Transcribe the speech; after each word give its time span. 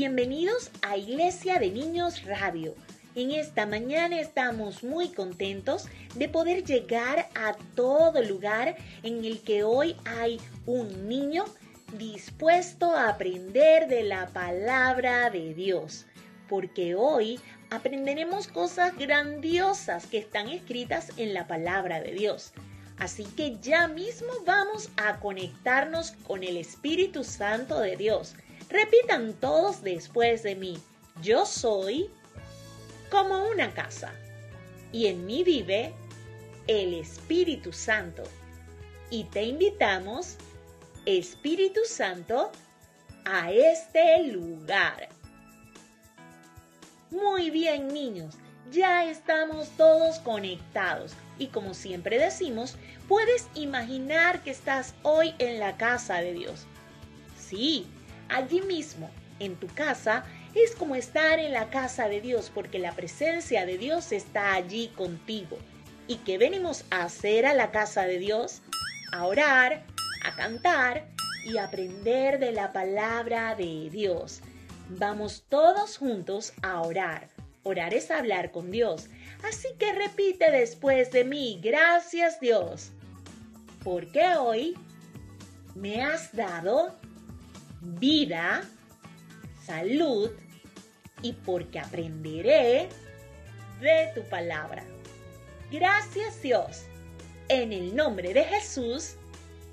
Bienvenidos 0.00 0.70
a 0.80 0.96
Iglesia 0.96 1.58
de 1.58 1.70
Niños 1.70 2.24
Radio. 2.24 2.74
En 3.14 3.32
esta 3.32 3.66
mañana 3.66 4.18
estamos 4.18 4.82
muy 4.82 5.10
contentos 5.10 5.88
de 6.14 6.26
poder 6.26 6.64
llegar 6.64 7.28
a 7.34 7.54
todo 7.74 8.22
lugar 8.22 8.76
en 9.02 9.22
el 9.26 9.42
que 9.42 9.62
hoy 9.62 9.94
hay 10.06 10.40
un 10.64 11.06
niño 11.06 11.44
dispuesto 11.98 12.96
a 12.96 13.10
aprender 13.10 13.88
de 13.88 14.04
la 14.04 14.28
palabra 14.28 15.28
de 15.28 15.52
Dios, 15.52 16.06
porque 16.48 16.94
hoy 16.94 17.38
aprenderemos 17.68 18.48
cosas 18.48 18.96
grandiosas 18.96 20.06
que 20.06 20.16
están 20.16 20.48
escritas 20.48 21.12
en 21.18 21.34
la 21.34 21.46
palabra 21.46 22.00
de 22.00 22.12
Dios. 22.12 22.54
Así 22.96 23.24
que 23.24 23.58
ya 23.60 23.86
mismo 23.86 24.32
vamos 24.46 24.88
a 24.96 25.20
conectarnos 25.20 26.12
con 26.26 26.42
el 26.42 26.56
Espíritu 26.56 27.22
Santo 27.22 27.78
de 27.80 27.98
Dios 27.98 28.34
Repitan 28.70 29.34
todos 29.34 29.82
después 29.82 30.42
de 30.42 30.54
mí. 30.54 30.78
Yo 31.20 31.44
soy 31.44 32.08
como 33.10 33.48
una 33.48 33.74
casa 33.74 34.14
y 34.92 35.06
en 35.06 35.26
mí 35.26 35.42
vive 35.42 35.92
el 36.66 36.94
Espíritu 36.94 37.72
Santo. 37.72 38.22
Y 39.10 39.24
te 39.24 39.42
invitamos, 39.42 40.36
Espíritu 41.04 41.80
Santo, 41.84 42.52
a 43.24 43.50
este 43.50 44.22
lugar. 44.24 45.08
Muy 47.10 47.50
bien 47.50 47.88
niños, 47.88 48.36
ya 48.70 49.04
estamos 49.04 49.68
todos 49.70 50.20
conectados 50.20 51.12
y 51.40 51.48
como 51.48 51.74
siempre 51.74 52.18
decimos, 52.18 52.76
puedes 53.08 53.48
imaginar 53.54 54.44
que 54.44 54.52
estás 54.52 54.94
hoy 55.02 55.34
en 55.38 55.58
la 55.58 55.76
casa 55.76 56.20
de 56.20 56.34
Dios. 56.34 56.66
Sí, 57.36 57.88
allí 58.30 58.62
mismo, 58.62 59.10
en 59.38 59.56
tu 59.56 59.66
casa, 59.68 60.24
es 60.54 60.74
como 60.74 60.94
estar 60.94 61.38
en 61.38 61.52
la 61.52 61.70
casa 61.70 62.08
de 62.08 62.20
Dios 62.20 62.50
porque 62.54 62.78
la 62.78 62.92
presencia 62.92 63.66
de 63.66 63.78
Dios 63.78 64.12
está 64.12 64.54
allí 64.54 64.88
contigo. 64.88 65.58
¿Y 66.06 66.16
qué 66.16 66.38
venimos 66.38 66.84
a 66.90 67.04
hacer 67.04 67.46
a 67.46 67.54
la 67.54 67.70
casa 67.70 68.02
de 68.02 68.18
Dios? 68.18 68.62
A 69.12 69.26
orar, 69.26 69.84
a 70.24 70.34
cantar 70.34 71.06
y 71.44 71.58
aprender 71.58 72.38
de 72.38 72.52
la 72.52 72.72
palabra 72.72 73.54
de 73.54 73.88
Dios. 73.90 74.40
Vamos 74.88 75.44
todos 75.48 75.98
juntos 75.98 76.52
a 76.62 76.82
orar. 76.82 77.28
Orar 77.62 77.94
es 77.94 78.10
hablar 78.10 78.50
con 78.50 78.70
Dios. 78.70 79.08
Así 79.48 79.68
que 79.78 79.92
repite 79.92 80.50
después 80.50 81.12
de 81.12 81.24
mí, 81.24 81.60
gracias 81.62 82.40
Dios, 82.40 82.90
porque 83.84 84.34
hoy 84.36 84.76
me 85.74 86.02
has 86.02 86.34
dado 86.34 86.94
vida, 87.80 88.62
salud 89.64 90.30
y 91.22 91.32
porque 91.32 91.78
aprenderé 91.78 92.88
de 93.80 94.12
tu 94.14 94.22
palabra. 94.28 94.84
Gracias 95.70 96.40
Dios. 96.42 96.84
En 97.48 97.72
el 97.72 97.94
nombre 97.94 98.32
de 98.32 98.44
Jesús. 98.44 99.16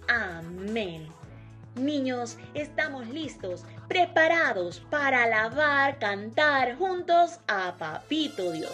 Amén. 0.07 1.07
Niños, 1.75 2.37
estamos 2.55 3.07
listos, 3.07 3.63
preparados 3.87 4.79
para 4.89 5.23
alabar, 5.23 5.99
cantar 5.99 6.75
juntos 6.77 7.39
a 7.47 7.75
Papito 7.77 8.51
Dios. 8.51 8.73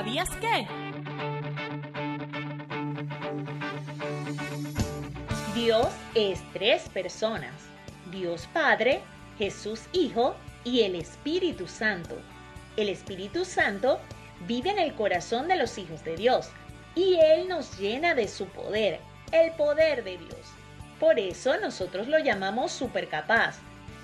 ¿Sabías 0.00 0.30
qué? 0.40 0.66
Dios 5.54 5.88
es 6.14 6.40
tres 6.54 6.88
personas. 6.88 7.52
Dios 8.10 8.48
Padre, 8.54 9.02
Jesús 9.36 9.82
Hijo 9.92 10.34
y 10.64 10.80
el 10.84 10.94
Espíritu 10.94 11.68
Santo. 11.68 12.16
El 12.78 12.88
Espíritu 12.88 13.44
Santo 13.44 14.00
vive 14.46 14.70
en 14.70 14.78
el 14.78 14.94
corazón 14.94 15.48
de 15.48 15.56
los 15.56 15.76
hijos 15.76 16.02
de 16.02 16.16
Dios 16.16 16.48
y 16.94 17.16
Él 17.16 17.46
nos 17.46 17.78
llena 17.78 18.14
de 18.14 18.26
su 18.26 18.46
poder, 18.46 19.00
el 19.32 19.52
poder 19.52 20.02
de 20.02 20.16
Dios. 20.16 20.54
Por 20.98 21.18
eso 21.18 21.60
nosotros 21.60 22.08
lo 22.08 22.18
llamamos 22.18 22.72
supercapaz. 22.72 23.58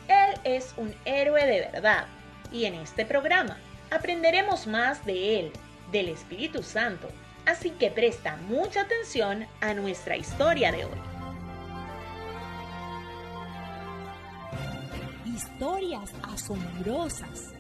Él 0.09 0.39
es 0.45 0.75
un 0.77 0.95
héroe 1.07 1.47
de 1.47 1.61
verdad 1.73 2.05
y 2.53 2.67
en 2.67 2.75
este 2.75 3.07
programa 3.07 3.59
aprenderemos 3.91 4.67
más 4.67 5.07
de 5.07 5.41
Él, 5.41 5.53
del 5.93 6.09
Espíritu 6.09 6.63
Santo. 6.63 7.09
Así 7.45 7.71
que 7.71 7.91
presta 7.91 8.37
mucha 8.49 8.83
atención 8.83 9.47
a 9.61 9.73
nuestra 9.75 10.17
historia 10.17 10.73
de 10.73 10.85
hoy. 10.85 10.99
Historias 15.25 16.13
asombrosas. 16.23 17.53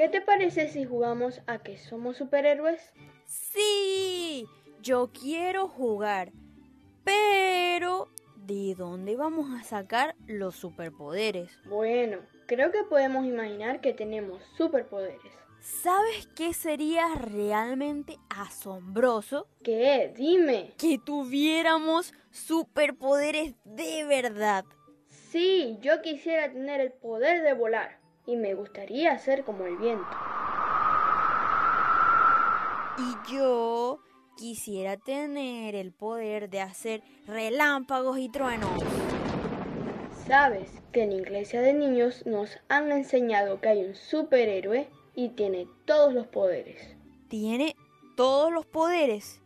¿Qué 0.00 0.08
te 0.08 0.22
parece 0.22 0.68
si 0.68 0.86
jugamos 0.86 1.42
a 1.46 1.58
que 1.58 1.76
somos 1.76 2.16
superhéroes? 2.16 2.80
Sí, 3.30 4.44
yo 4.82 5.12
quiero 5.12 5.68
jugar. 5.68 6.32
Pero, 7.04 8.08
¿de 8.34 8.74
dónde 8.76 9.14
vamos 9.14 9.56
a 9.56 9.62
sacar 9.62 10.16
los 10.26 10.56
superpoderes? 10.56 11.56
Bueno, 11.64 12.18
creo 12.46 12.72
que 12.72 12.82
podemos 12.82 13.24
imaginar 13.24 13.80
que 13.80 13.94
tenemos 13.94 14.42
superpoderes. 14.56 15.32
¿Sabes 15.60 16.26
qué 16.34 16.52
sería 16.52 17.06
realmente 17.14 18.18
asombroso? 18.30 19.46
¿Qué? 19.62 20.12
Dime. 20.16 20.72
Que 20.76 20.98
tuviéramos 20.98 22.12
superpoderes 22.32 23.54
de 23.64 24.04
verdad. 24.06 24.64
Sí, 25.06 25.78
yo 25.82 26.02
quisiera 26.02 26.50
tener 26.50 26.80
el 26.80 26.90
poder 26.90 27.42
de 27.42 27.54
volar 27.54 28.00
y 28.26 28.34
me 28.34 28.54
gustaría 28.54 29.16
ser 29.18 29.44
como 29.44 29.66
el 29.66 29.76
viento. 29.76 30.16
Y 33.00 33.32
yo 33.32 34.00
quisiera 34.36 34.98
tener 34.98 35.74
el 35.74 35.90
poder 35.90 36.50
de 36.50 36.60
hacer 36.60 37.02
relámpagos 37.26 38.18
y 38.18 38.28
truenos. 38.28 38.70
Sabes 40.26 40.70
que 40.92 41.04
en 41.04 41.10
la 41.10 41.22
iglesia 41.22 41.62
de 41.62 41.72
niños 41.72 42.26
nos 42.26 42.58
han 42.68 42.92
enseñado 42.92 43.58
que 43.60 43.70
hay 43.70 43.84
un 43.84 43.94
superhéroe 43.94 44.90
y 45.14 45.30
tiene 45.30 45.66
todos 45.86 46.12
los 46.12 46.26
poderes. 46.26 46.94
Tiene 47.28 47.74
todos 48.16 48.52
los 48.52 48.66
poderes. 48.66 49.40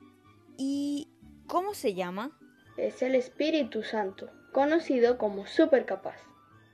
¿Y 0.57 1.09
cómo 1.47 1.75
se 1.75 1.95
llama? 1.95 2.37
Es 2.77 3.03
el 3.03 3.15
Espíritu 3.15 3.85
Santo, 3.85 4.31
conocido 4.53 5.17
como 5.17 5.47
supercapaz. 5.47 6.21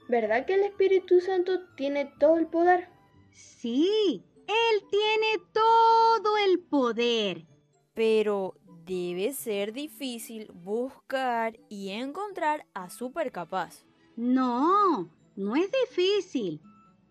¿Verdad 0.09 0.47
que 0.47 0.55
el 0.55 0.63
Espíritu 0.63 1.21
Santo 1.21 1.61
tiene 1.77 2.11
todo 2.19 2.39
el 2.39 2.47
poder? 2.47 2.89
Sí, 3.33 4.25
Él 4.51 4.85
tiene 4.91 5.45
todo 5.53 6.37
el 6.39 6.61
poder. 6.61 7.47
Pero 7.95 8.55
debe 8.85 9.33
ser 9.33 9.73
difícil 9.73 10.51
buscar 10.53 11.59
y 11.69 11.91
encontrar 11.91 12.67
a 12.75 12.91
Supercapaz. 12.91 13.87
No, 14.17 15.09
no 15.37 15.57
es 15.57 15.71
difícil. 15.87 16.61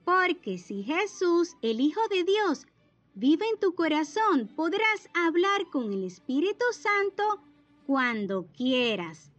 Porque 0.06 0.58
si 0.58 0.84
Jesús, 0.84 1.56
el 1.62 1.80
Hijo 1.82 2.02
de 2.10 2.24
Dios, 2.24 2.66
vive 3.14 3.46
en 3.48 3.60
tu 3.60 3.76
corazón, 3.76 4.48
podrás 4.56 5.10
hablar 5.14 5.70
con 5.72 5.94
el 5.94 6.04
Espíritu 6.04 6.66
Santo 6.72 7.44
cuando 7.86 8.48
quieras 8.48 9.32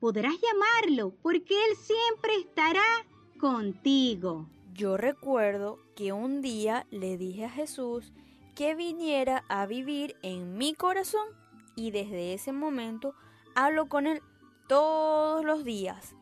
podrás 0.00 0.34
llamarlo 0.40 1.12
porque 1.22 1.54
Él 1.54 1.76
siempre 1.76 2.36
estará 2.36 3.06
contigo. 3.38 4.48
Yo 4.72 4.96
recuerdo 4.96 5.78
que 5.98 6.12
un 6.12 6.42
día 6.42 6.86
le 6.92 7.16
dije 7.16 7.46
a 7.46 7.50
Jesús 7.50 8.12
que 8.54 8.76
viniera 8.76 9.42
a 9.48 9.66
vivir 9.66 10.14
en 10.22 10.56
mi 10.56 10.72
corazón 10.72 11.26
y 11.74 11.90
desde 11.90 12.34
ese 12.34 12.52
momento 12.52 13.14
hablo 13.56 13.88
con 13.88 14.06
Él 14.06 14.22
todos 14.68 15.44
los 15.44 15.64
días, 15.64 16.14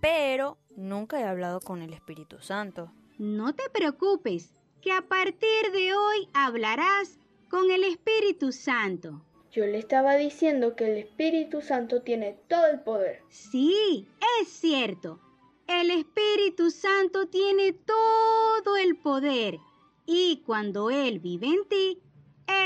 pero 0.00 0.56
nunca 0.76 1.18
he 1.18 1.24
hablado 1.24 1.58
con 1.58 1.82
el 1.82 1.94
Espíritu 1.94 2.38
Santo. 2.38 2.92
No 3.18 3.56
te 3.56 3.68
preocupes, 3.70 4.54
que 4.80 4.92
a 4.92 5.02
partir 5.02 5.72
de 5.72 5.96
hoy 5.96 6.28
hablarás 6.32 7.18
con 7.50 7.72
el 7.72 7.82
Espíritu 7.82 8.52
Santo. 8.52 9.20
Yo 9.50 9.66
le 9.66 9.78
estaba 9.78 10.14
diciendo 10.14 10.76
que 10.76 10.92
el 10.92 10.98
Espíritu 10.98 11.60
Santo 11.60 12.02
tiene 12.02 12.38
todo 12.46 12.68
el 12.68 12.78
poder. 12.78 13.22
Sí, 13.30 14.06
es 14.40 14.48
cierto. 14.48 15.18
El 15.66 15.90
Espíritu 15.90 16.70
Santo 16.70 17.26
tiene 17.28 17.72
todo 17.72 18.76
el 18.76 18.96
poder. 18.96 19.58
Y 20.04 20.42
cuando 20.44 20.90
Él 20.90 21.20
vive 21.20 21.46
en 21.46 21.64
ti, 21.68 22.02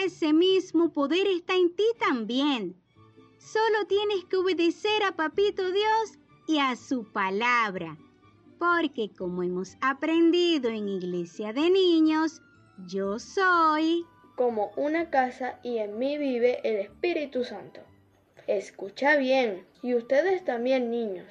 ese 0.02 0.32
mismo 0.32 0.92
poder 0.92 1.26
está 1.28 1.54
en 1.54 1.74
ti 1.76 1.84
también. 2.00 2.74
Solo 3.38 3.86
tienes 3.86 4.24
que 4.24 4.36
obedecer 4.36 5.04
a 5.04 5.12
Papito 5.12 5.70
Dios 5.70 6.18
y 6.48 6.58
a 6.58 6.74
su 6.74 7.04
palabra. 7.04 7.96
Porque 8.58 9.10
como 9.16 9.44
hemos 9.44 9.76
aprendido 9.80 10.68
en 10.68 10.88
Iglesia 10.88 11.52
de 11.52 11.70
Niños, 11.70 12.42
yo 12.86 13.20
soy 13.20 14.04
como 14.34 14.72
una 14.76 15.10
casa 15.10 15.60
y 15.62 15.78
en 15.78 15.98
mí 15.98 16.18
vive 16.18 16.60
el 16.64 16.76
Espíritu 16.76 17.44
Santo. 17.44 17.80
Escucha 18.48 19.16
bien, 19.16 19.66
y 19.82 19.94
ustedes 19.94 20.44
también 20.44 20.90
niños, 20.90 21.26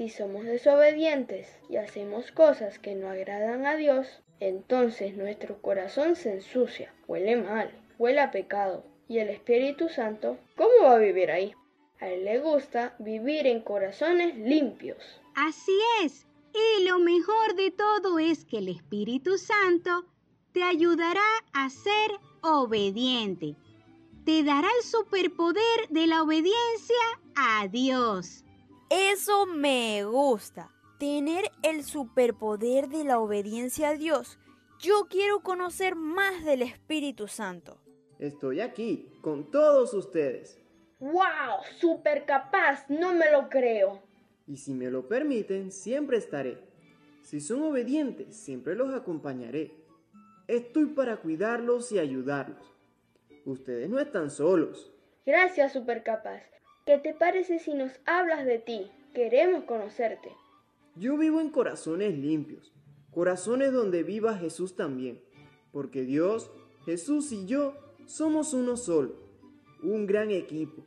si 0.00 0.08
somos 0.08 0.46
desobedientes 0.46 1.46
y 1.68 1.76
hacemos 1.76 2.32
cosas 2.32 2.78
que 2.78 2.94
no 2.94 3.10
agradan 3.10 3.66
a 3.66 3.76
Dios, 3.76 4.22
entonces 4.40 5.14
nuestro 5.14 5.60
corazón 5.60 6.16
se 6.16 6.32
ensucia, 6.32 6.90
huele 7.06 7.36
mal, 7.36 7.70
huele 7.98 8.20
a 8.20 8.30
pecado. 8.30 8.82
¿Y 9.08 9.18
el 9.18 9.28
Espíritu 9.28 9.90
Santo 9.90 10.38
cómo 10.56 10.84
va 10.84 10.94
a 10.94 10.98
vivir 10.98 11.30
ahí? 11.30 11.54
A 12.00 12.08
él 12.08 12.24
le 12.24 12.38
gusta 12.38 12.94
vivir 12.98 13.46
en 13.46 13.60
corazones 13.60 14.38
limpios. 14.38 15.20
Así 15.34 15.78
es. 16.02 16.26
Y 16.54 16.84
lo 16.84 16.98
mejor 16.98 17.54
de 17.54 17.70
todo 17.70 18.18
es 18.18 18.46
que 18.46 18.56
el 18.56 18.68
Espíritu 18.68 19.36
Santo 19.36 20.06
te 20.54 20.62
ayudará 20.62 21.28
a 21.52 21.68
ser 21.68 22.12
obediente. 22.40 23.54
Te 24.24 24.44
dará 24.44 24.68
el 24.78 24.82
superpoder 24.82 25.88
de 25.90 26.06
la 26.06 26.22
obediencia 26.22 26.96
a 27.36 27.68
Dios. 27.68 28.46
Eso 28.90 29.46
me 29.46 30.02
gusta. 30.02 30.68
Tener 30.98 31.44
el 31.62 31.84
superpoder 31.84 32.88
de 32.88 33.04
la 33.04 33.20
obediencia 33.20 33.90
a 33.90 33.94
Dios. 33.94 34.40
Yo 34.80 35.06
quiero 35.08 35.44
conocer 35.44 35.94
más 35.94 36.44
del 36.44 36.62
Espíritu 36.62 37.28
Santo. 37.28 37.78
Estoy 38.18 38.60
aquí 38.60 39.08
con 39.20 39.48
todos 39.52 39.94
ustedes. 39.94 40.60
¡Wow! 40.98 41.62
¡Super 41.78 42.26
capaz! 42.26 42.84
No 42.88 43.14
me 43.14 43.30
lo 43.30 43.48
creo. 43.48 44.02
Y 44.48 44.56
si 44.56 44.74
me 44.74 44.90
lo 44.90 45.06
permiten, 45.06 45.70
siempre 45.70 46.16
estaré. 46.16 46.58
Si 47.22 47.40
son 47.40 47.62
obedientes, 47.62 48.34
siempre 48.34 48.74
los 48.74 48.92
acompañaré. 48.92 49.72
Estoy 50.48 50.86
para 50.86 51.18
cuidarlos 51.18 51.92
y 51.92 52.00
ayudarlos. 52.00 52.74
Ustedes 53.44 53.88
no 53.88 54.00
están 54.00 54.30
solos. 54.30 54.90
Gracias, 55.24 55.74
Supercapaz. 55.74 56.42
¿Qué 56.90 56.98
te 56.98 57.14
parece 57.14 57.60
si 57.60 57.72
nos 57.72 57.92
hablas 58.04 58.44
de 58.44 58.58
ti? 58.58 58.90
Queremos 59.14 59.62
conocerte. 59.62 60.34
Yo 60.96 61.16
vivo 61.16 61.40
en 61.40 61.50
corazones 61.50 62.18
limpios, 62.18 62.74
corazones 63.12 63.72
donde 63.72 64.02
viva 64.02 64.36
Jesús 64.36 64.74
también, 64.74 65.22
porque 65.70 66.02
Dios, 66.02 66.50
Jesús 66.84 67.30
y 67.30 67.46
yo 67.46 67.76
somos 68.06 68.54
uno 68.54 68.76
solo, 68.76 69.14
un 69.84 70.04
gran 70.04 70.32
equipo. 70.32 70.82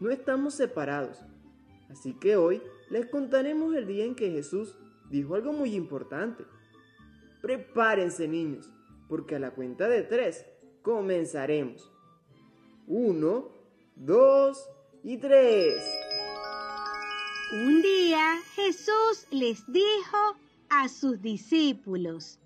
No 0.00 0.10
estamos 0.10 0.54
separados. 0.54 1.24
Así 1.88 2.14
que 2.14 2.34
hoy 2.34 2.60
les 2.90 3.06
contaremos 3.06 3.76
el 3.76 3.86
día 3.86 4.04
en 4.06 4.16
que 4.16 4.32
Jesús 4.32 4.76
dijo 5.08 5.36
algo 5.36 5.52
muy 5.52 5.76
importante. 5.76 6.42
Prepárense 7.42 8.26
niños, 8.26 8.72
porque 9.08 9.36
a 9.36 9.38
la 9.38 9.52
cuenta 9.52 9.88
de 9.88 10.02
tres 10.02 10.46
comenzaremos. 10.82 11.92
Uno, 12.88 13.52
dos 13.94 14.68
y 15.04 15.18
tres. 15.18 15.84
Un 17.52 17.82
día 17.82 18.40
Jesús 18.54 19.26
les 19.30 19.70
dijo 19.70 20.36
a 20.70 20.88
sus 20.88 21.20
discípulos, 21.20 22.40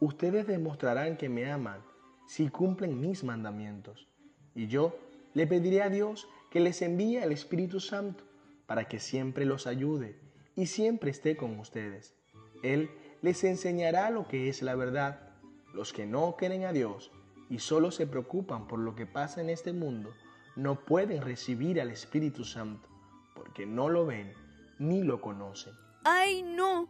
Ustedes 0.00 0.46
demostrarán 0.46 1.18
que 1.18 1.28
me 1.28 1.52
aman 1.52 1.82
si 2.26 2.48
cumplen 2.48 2.98
mis 2.98 3.22
mandamientos, 3.22 4.08
y 4.54 4.66
yo 4.68 4.96
le 5.34 5.46
pediré 5.46 5.82
a 5.82 5.90
Dios 5.90 6.26
que 6.50 6.60
les 6.60 6.80
envíe 6.80 7.18
al 7.18 7.30
Espíritu 7.30 7.78
Santo 7.78 8.24
para 8.66 8.88
que 8.88 8.98
siempre 8.98 9.44
los 9.44 9.66
ayude 9.66 10.18
y 10.56 10.66
siempre 10.66 11.10
esté 11.10 11.36
con 11.36 11.58
ustedes. 11.58 12.14
Él 12.62 12.90
les 13.20 13.44
enseñará 13.44 14.10
lo 14.10 14.26
que 14.26 14.48
es 14.48 14.62
la 14.62 14.74
verdad. 14.74 15.28
Los 15.74 15.92
que 15.92 16.06
no 16.06 16.36
creen 16.36 16.64
a 16.64 16.72
Dios 16.72 17.10
y 17.50 17.58
solo 17.58 17.90
se 17.90 18.06
preocupan 18.06 18.66
por 18.66 18.78
lo 18.78 18.94
que 18.94 19.06
pasa 19.06 19.40
en 19.40 19.50
este 19.50 19.72
mundo, 19.72 20.12
no 20.56 20.84
pueden 20.84 21.22
recibir 21.22 21.80
al 21.80 21.90
Espíritu 21.90 22.44
Santo, 22.44 22.88
porque 23.34 23.66
no 23.66 23.88
lo 23.88 24.06
ven 24.06 24.32
ni 24.78 25.02
lo 25.02 25.20
conocen. 25.20 25.74
¡Ay, 26.04 26.42
no! 26.42 26.88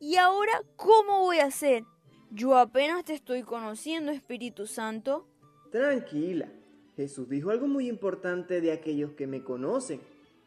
¿Y 0.00 0.16
ahora 0.16 0.62
cómo 0.76 1.20
voy 1.20 1.38
a 1.38 1.46
hacer? 1.46 1.84
Yo 2.30 2.56
apenas 2.56 3.04
te 3.04 3.14
estoy 3.14 3.42
conociendo, 3.42 4.10
Espíritu 4.10 4.66
Santo. 4.66 5.28
Tranquila, 5.70 6.48
Jesús 6.96 7.28
dijo 7.28 7.50
algo 7.50 7.68
muy 7.68 7.88
importante 7.88 8.60
de 8.60 8.72
aquellos 8.72 9.12
que 9.12 9.26
me 9.26 9.42
conocen. 9.42 10.00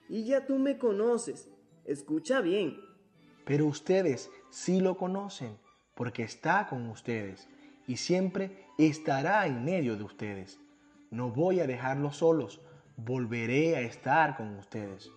Y 0.10 0.26
ya 0.26 0.46
tú 0.46 0.58
me 0.60 0.78
conoces. 0.78 1.50
Escucha 1.86 2.42
bien. 2.42 2.80
Pero 3.46 3.68
ustedes 3.68 4.30
sí 4.50 4.82
lo 4.82 4.98
conocen, 4.98 5.58
porque 5.94 6.24
está 6.24 6.68
con 6.68 6.88
ustedes 6.90 7.48
y 7.88 7.98
siempre 7.98 8.66
estará 8.78 9.46
en 9.46 9.64
medio 9.64 9.96
de 9.96 10.04
ustedes. 10.04 10.60
No 11.12 11.30
voy 11.30 11.60
a 11.60 11.68
dejarlos 11.68 12.18
solos, 12.18 12.62
volveré 12.98 13.76
a 13.76 13.82
estar 13.82 14.38
con 14.38 14.56
ustedes. 14.58 15.12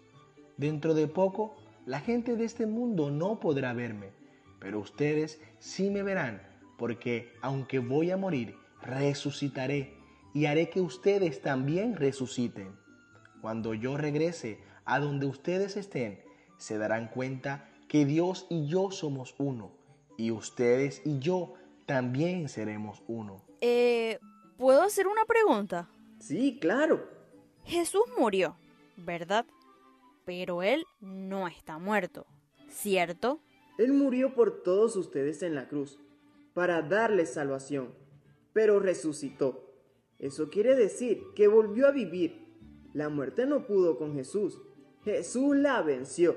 Dentro 0.57 0.95
de 0.95 1.07
poco, 1.07 1.55
la 1.87 2.01
gente 2.01 2.37
de 2.37 2.45
este 2.45 2.67
mundo 2.67 3.11
no 3.11 3.41
podrá 3.41 3.73
verme, 3.73 4.11
pero 4.61 4.81
ustedes 4.81 5.41
sí 5.59 5.91
me 5.91 6.03
verán, 6.03 6.43
porque 6.77 7.33
aunque 7.41 7.79
voy 7.79 8.11
a 8.11 8.17
morir, 8.17 8.57
resucitaré 8.83 9.95
y 10.35 10.47
haré 10.47 10.69
que 10.69 10.81
ustedes 10.81 11.41
también 11.41 11.97
resuciten. 11.97 12.73
Cuando 13.41 13.75
yo 13.75 13.97
regrese 13.97 14.59
a 14.85 15.01
donde 15.01 15.27
ustedes 15.27 15.77
estén, 15.77 16.21
se 16.59 16.79
darán 16.79 17.09
cuenta 17.09 17.69
que 17.89 18.05
Dios 18.05 18.47
y 18.51 18.67
yo 18.67 18.91
somos 18.91 19.35
uno, 19.39 19.73
y 20.17 20.31
ustedes 20.33 21.01
y 21.05 21.21
yo 21.21 21.55
también 21.87 22.49
seremos 22.49 23.03
uno. 23.07 23.43
Eh, 23.61 24.19
¿puedo 24.59 24.83
hacer 24.83 25.07
una 25.07 25.25
pregunta? 25.25 25.89
Sí, 26.19 26.59
claro. 26.61 27.09
Jesús 27.65 28.03
murió, 28.19 28.57
¿verdad? 28.97 29.47
Pero 30.25 30.63
Él 30.63 30.85
no 31.01 31.49
está 31.49 31.79
muerto, 31.79 32.27
¿cierto? 32.69 33.41
Él 33.79 33.93
murió 33.93 34.35
por 34.35 34.63
todos 34.63 34.97
ustedes 34.97 35.43
en 35.43 35.55
la 35.55 35.69
cruz, 35.69 35.99
para 36.53 36.83
darles 36.83 37.33
salvación, 37.33 37.95
pero 38.53 38.81
resucitó. 38.81 39.65
Eso 40.19 40.51
quiere 40.51 40.75
decir 40.75 41.23
que 41.37 41.47
volvió 41.47 41.87
a 41.87 41.93
vivir. 41.93 42.49
La 42.93 43.09
muerte 43.09 43.47
no 43.47 43.67
pudo 43.67 43.97
con 43.97 44.15
Jesús. 44.15 44.61
Jesús 45.05 45.57
la 45.57 45.81
venció. 45.83 46.37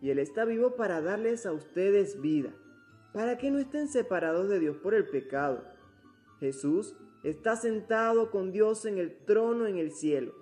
Y 0.00 0.10
Él 0.10 0.20
está 0.20 0.44
vivo 0.44 0.76
para 0.76 1.00
darles 1.00 1.46
a 1.46 1.52
ustedes 1.52 2.20
vida, 2.20 2.54
para 3.12 3.38
que 3.38 3.50
no 3.50 3.58
estén 3.58 3.88
separados 3.88 4.48
de 4.48 4.60
Dios 4.60 4.76
por 4.76 4.94
el 4.94 5.08
pecado. 5.08 5.64
Jesús 6.38 6.94
está 7.28 7.56
sentado 7.56 8.30
con 8.30 8.52
Dios 8.52 8.84
en 8.84 8.98
el 8.98 9.16
trono 9.24 9.66
en 9.66 9.78
el 9.78 9.90
cielo, 9.90 10.32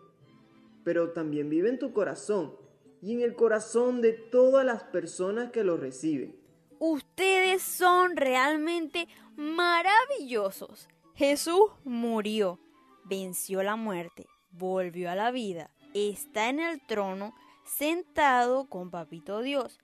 pero 0.85 1.13
también 1.13 1.49
vive 1.49 1.71
en 1.71 1.79
tu 1.79 1.95
corazón 1.95 2.55
y 3.01 3.15
en 3.15 3.23
el 3.23 3.35
corazón 3.35 4.03
de 4.03 4.13
todas 4.13 4.67
las 4.67 4.85
personas 4.85 5.51
que 5.51 5.65
lo 5.65 5.79
reciben. 5.79 6.39
Ustedes 6.79 7.63
son 7.63 8.17
realmente 8.17 9.09
maravillosos. 9.35 10.89
Jesús 11.15 11.71
murió, 11.85 12.61
venció 13.05 13.63
la 13.63 13.77
muerte, 13.77 14.27
volvió 14.51 15.11
a 15.11 15.15
la 15.15 15.31
vida, 15.31 15.71
está 15.95 16.51
en 16.51 16.61
el 16.61 16.85
trono 16.87 17.35
sentado 17.65 18.69
con 18.69 18.91
Papito 18.91 19.41
Dios 19.41 19.79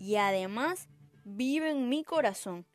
y 0.00 0.16
además 0.16 0.88
vive 1.24 1.70
en 1.70 1.88
mi 1.88 2.02
corazón. 2.02 2.66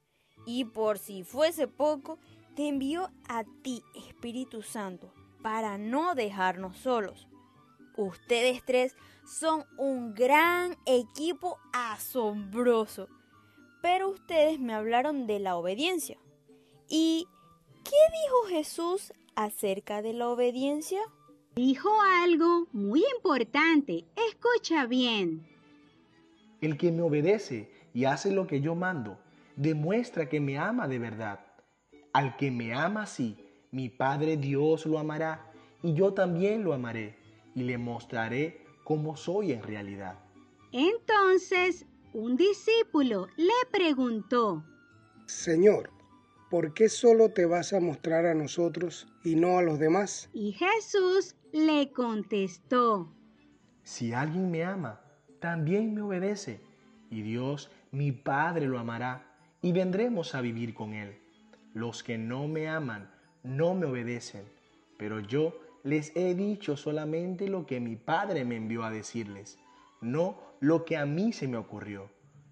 Y 0.45 0.65
por 0.65 0.99
si 0.99 1.23
fuese 1.23 1.67
poco, 1.67 2.19
te 2.55 2.67
envió 2.67 3.11
a 3.27 3.43
ti, 3.61 3.83
Espíritu 4.07 4.61
Santo, 4.61 5.13
para 5.41 5.77
no 5.77 6.15
dejarnos 6.15 6.77
solos. 6.77 7.27
Ustedes 7.97 8.63
tres 8.65 8.95
son 9.25 9.65
un 9.77 10.13
gran 10.13 10.75
equipo 10.85 11.57
asombroso. 11.73 13.09
Pero 13.81 14.09
ustedes 14.09 14.59
me 14.59 14.73
hablaron 14.73 15.27
de 15.27 15.39
la 15.39 15.55
obediencia. 15.55 16.17
¿Y 16.89 17.27
qué 17.83 17.91
dijo 18.23 18.47
Jesús 18.49 19.13
acerca 19.35 20.01
de 20.01 20.13
la 20.13 20.29
obediencia? 20.29 21.01
Dijo 21.55 21.89
algo 22.23 22.67
muy 22.71 23.03
importante. 23.15 24.05
Escucha 24.29 24.85
bien. 24.87 25.47
El 26.61 26.77
que 26.77 26.91
me 26.91 27.03
obedece 27.03 27.69
y 27.93 28.05
hace 28.05 28.31
lo 28.31 28.47
que 28.47 28.59
yo 28.59 28.75
mando, 28.75 29.19
demuestra 29.55 30.27
que 30.27 30.39
me 30.39 30.57
ama 30.57 30.87
de 30.87 30.99
verdad. 30.99 31.44
Al 32.15 32.37
que 32.37 32.49
me 32.49 32.73
ama 32.73 33.01
así, 33.01 33.35
mi 33.71 33.89
Padre 33.89 34.37
Dios 34.37 34.85
lo 34.85 34.99
amará 34.99 35.51
y 35.83 35.93
yo 35.95 36.13
también 36.13 36.63
lo 36.63 36.73
amaré 36.73 37.17
y 37.53 37.63
le 37.63 37.77
mostraré 37.77 38.61
cómo 38.85 39.17
soy 39.17 39.51
en 39.51 39.61
realidad. 39.61 40.17
Entonces 40.71 41.85
un 42.13 42.37
discípulo 42.37 43.27
le 43.35 43.51
preguntó, 43.69 44.63
Señor, 45.25 45.89
¿por 46.49 46.73
qué 46.73 46.87
solo 46.87 47.33
te 47.33 47.45
vas 47.45 47.73
a 47.73 47.81
mostrar 47.81 48.25
a 48.27 48.33
nosotros 48.33 49.09
y 49.25 49.35
no 49.35 49.57
a 49.57 49.61
los 49.61 49.77
demás? 49.77 50.29
Y 50.31 50.53
Jesús 50.53 51.35
le 51.51 51.91
contestó, 51.91 53.13
Si 53.83 54.13
alguien 54.13 54.51
me 54.51 54.63
ama, 54.63 55.01
también 55.41 55.93
me 55.93 56.01
obedece, 56.01 56.61
y 57.09 57.23
Dios, 57.23 57.69
mi 57.91 58.13
Padre, 58.13 58.67
lo 58.67 58.79
amará, 58.79 59.35
y 59.61 59.73
vendremos 59.73 60.33
a 60.33 60.39
vivir 60.39 60.73
con 60.73 60.93
él. 60.93 61.24
Los 61.75 62.03
que 62.03 62.17
no 62.17 62.47
me 62.47 62.69
aman 62.69 63.11
no 63.43 63.75
me 63.75 63.85
obedecen, 63.85 64.45
pero 64.97 65.19
yo 65.19 65.59
les 65.83 66.15
he 66.15 66.33
dicho 66.33 66.77
solamente 66.77 67.49
lo 67.49 67.65
que 67.65 67.81
mi 67.81 67.97
Padre 67.97 68.45
me 68.45 68.55
envió 68.55 68.85
a 68.85 68.91
decirles, 68.91 69.59
no 69.99 70.37
lo 70.61 70.85
que 70.85 70.95
a 70.95 71.05
mí 71.05 71.33
se 71.33 71.49
me 71.49 71.57
ocurrió. 71.57 72.09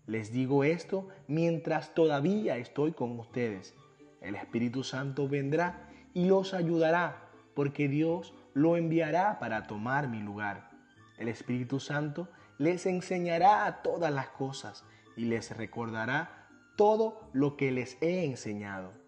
Les 0.08 0.34
digo 0.34 0.66
esto 0.66 1.08
mientras 1.30 1.96
todavía 1.96 2.58
estoy 2.58 2.92
con 2.92 3.18
ustedes. 3.18 3.74
El 4.20 4.36
Espíritu 4.36 4.84
Santo 4.84 5.30
vendrá 5.30 5.90
y 6.14 6.26
los 6.26 6.54
ayudará, 6.54 7.30
porque 7.54 7.88
Dios 7.88 8.34
lo 8.54 8.76
enviará 8.76 9.40
para 9.40 9.68
tomar 9.68 10.10
mi 10.10 10.20
lugar. 10.20 10.70
El 11.18 11.30
Espíritu 11.30 11.80
Santo 11.80 12.28
les 12.58 12.86
enseñará 12.88 13.80
todas 13.84 14.12
las 14.12 14.28
cosas 14.28 14.84
y 15.16 15.24
les 15.24 15.56
recordará 15.56 16.50
todo 16.76 17.30
lo 17.32 17.56
que 17.56 17.72
les 17.72 17.98
he 18.02 18.26
enseñado. 18.26 19.03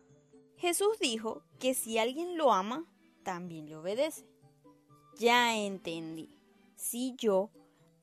Jesús 0.58 0.98
dijo 1.00 1.44
que 1.60 1.74
si 1.74 1.98
alguien 1.98 2.38
lo 2.38 2.54
ama, 2.54 2.86
también 3.24 3.68
le 3.68 3.76
obedece. 3.76 4.26
Ya 5.18 5.58
entendí. 5.58 6.30
Si 6.76 7.16
yo 7.18 7.50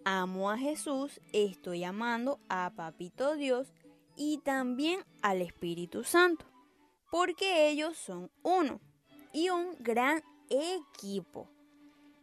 amo 0.05 0.51
a 0.51 0.59
Jesús, 0.59 1.21
estoy 1.33 1.85
amando 1.85 2.41
a 2.49 2.73
Papito 2.75 3.37
Dios 3.37 3.73
y 4.17 4.39
también 4.39 5.05
al 5.23 5.43
Espíritu 5.43 6.05
Santo, 6.05 6.45
porque 7.11 7.69
ellos 7.71 7.97
son 7.97 8.31
uno 8.43 8.81
y 9.33 9.51
un 9.51 9.77
gran 9.79 10.23
equipo. 10.51 11.49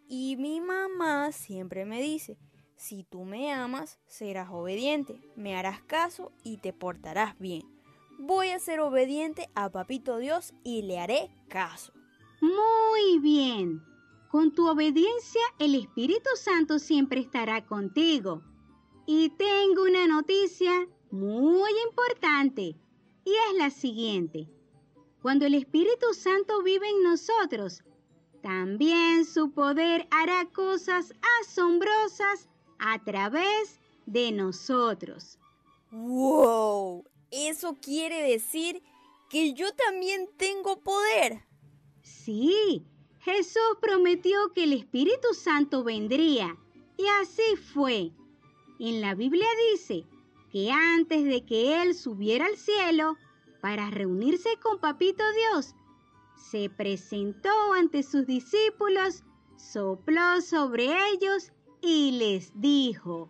Y 0.07 0.35
mi 0.37 0.59
mamá 0.59 1.31
siempre 1.31 1.85
me 1.85 2.01
dice, 2.01 2.37
si 2.75 3.03
tú 3.03 3.25
me 3.25 3.51
amas, 3.51 3.99
serás 4.07 4.49
obediente, 4.51 5.19
me 5.35 5.55
harás 5.55 5.81
caso 5.81 6.31
y 6.43 6.57
te 6.57 6.73
portarás 6.73 7.37
bien. 7.37 7.78
Voy 8.21 8.49
a 8.49 8.59
ser 8.59 8.81
obediente 8.81 9.49
a 9.55 9.69
Papito 9.71 10.17
Dios 10.17 10.53
y 10.65 10.81
le 10.81 10.99
haré 10.99 11.31
caso. 11.47 11.93
Muy 12.41 13.17
bien. 13.19 13.81
Con 14.29 14.53
tu 14.53 14.67
obediencia 14.67 15.41
el 15.57 15.73
Espíritu 15.73 16.29
Santo 16.35 16.79
siempre 16.79 17.21
estará 17.21 17.65
contigo. 17.65 18.43
Y 19.05 19.29
tengo 19.29 19.83
una 19.83 20.05
noticia 20.05 20.85
muy 21.11 21.71
importante 21.87 22.75
y 23.23 23.31
es 23.31 23.57
la 23.57 23.69
siguiente. 23.69 24.49
Cuando 25.21 25.45
el 25.45 25.53
Espíritu 25.53 26.13
Santo 26.13 26.61
vive 26.61 26.89
en 26.89 27.03
nosotros, 27.03 27.85
también 28.41 29.23
su 29.23 29.51
poder 29.51 30.09
hará 30.11 30.45
cosas 30.51 31.13
asombrosas 31.41 32.49
a 32.79 33.01
través 33.01 33.79
de 34.05 34.33
nosotros. 34.33 35.39
¡Wow! 35.91 37.05
Eso 37.31 37.77
quiere 37.81 38.23
decir 38.23 38.81
que 39.29 39.53
yo 39.53 39.73
también 39.73 40.29
tengo 40.37 40.81
poder. 40.81 41.43
Sí, 42.01 42.85
Jesús 43.19 43.77
prometió 43.81 44.51
que 44.53 44.63
el 44.63 44.73
Espíritu 44.73 45.33
Santo 45.33 45.83
vendría 45.83 46.57
y 46.97 47.05
así 47.21 47.55
fue. 47.73 48.11
En 48.79 49.01
la 49.01 49.13
Biblia 49.13 49.47
dice 49.71 50.05
que 50.51 50.71
antes 50.71 51.25
de 51.25 51.45
que 51.45 51.81
Él 51.81 51.95
subiera 51.95 52.45
al 52.45 52.57
cielo 52.57 53.17
para 53.61 53.89
reunirse 53.89 54.49
con 54.61 54.79
Papito 54.79 55.23
Dios, 55.33 55.75
se 56.35 56.69
presentó 56.69 57.73
ante 57.73 58.03
sus 58.03 58.25
discípulos 58.25 59.23
sopló 59.59 60.41
sobre 60.41 60.85
ellos 61.11 61.51
y 61.81 62.11
les 62.11 62.59
dijo, 62.59 63.29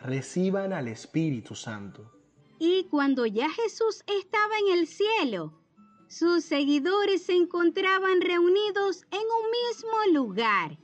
Reciban 0.00 0.72
al 0.72 0.88
Espíritu 0.88 1.54
Santo. 1.54 2.21
Y 2.64 2.84
cuando 2.84 3.26
ya 3.26 3.50
Jesús 3.50 4.04
estaba 4.06 4.56
en 4.60 4.78
el 4.78 4.86
cielo, 4.86 5.52
sus 6.06 6.44
seguidores 6.44 7.24
se 7.24 7.34
encontraban 7.34 8.20
reunidos 8.20 9.02
en 9.10 9.18
un 9.18 9.50
mismo 9.50 10.20
lugar, 10.20 10.78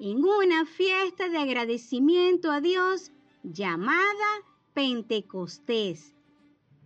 en 0.00 0.24
una 0.24 0.64
fiesta 0.64 1.28
de 1.28 1.36
agradecimiento 1.36 2.50
a 2.50 2.62
Dios 2.62 3.12
llamada 3.42 4.30
Pentecostés. 4.72 6.14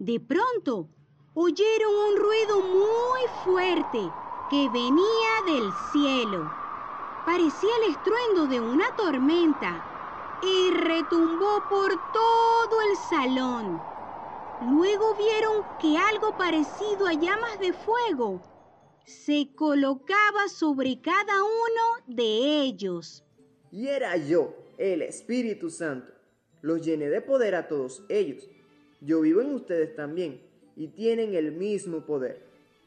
De 0.01 0.19
pronto, 0.19 0.89
oyeron 1.35 1.95
un 1.95 2.17
ruido 2.17 2.63
muy 2.63 3.29
fuerte 3.45 4.13
que 4.51 4.69
venía 4.69 5.31
del 5.47 5.73
cielo. 5.73 6.51
Parecía 7.25 7.71
el 7.85 7.93
estruendo 7.93 8.49
de 8.49 8.61
una 8.61 8.87
tormenta 8.97 9.85
y 10.43 10.73
retumbó 10.73 11.69
por 11.69 11.93
todo 12.11 12.81
el 12.91 12.97
salón. 12.97 13.96
Luego 14.63 15.15
vieron 15.17 15.65
que 15.81 15.99
algo 15.99 16.37
parecido 16.39 17.07
a 17.07 17.13
llamas 17.13 17.59
de 17.61 17.75
fuego 17.75 18.43
se 19.05 19.49
colocaba 19.55 20.49
sobre 20.49 21.01
cada 21.01 21.43
uno 21.43 22.05
de 22.07 22.63
ellos. 22.63 23.23
Y 23.71 23.89
era 23.89 24.17
yo, 24.17 24.55
el 24.79 25.03
Espíritu 25.03 25.69
Santo. 25.71 26.13
Los 26.63 26.81
llené 26.81 27.11
de 27.11 27.21
poder 27.21 27.55
a 27.55 27.69
todos 27.69 28.03
ellos. 28.09 28.49
Yo 29.03 29.21
vivo 29.21 29.43
en 29.43 29.55
ustedes 29.55 29.95
también 29.95 30.41
y 30.75 30.89
tienen 30.89 31.35
el 31.35 31.53
mismo 31.53 32.07
poder. 32.07 32.43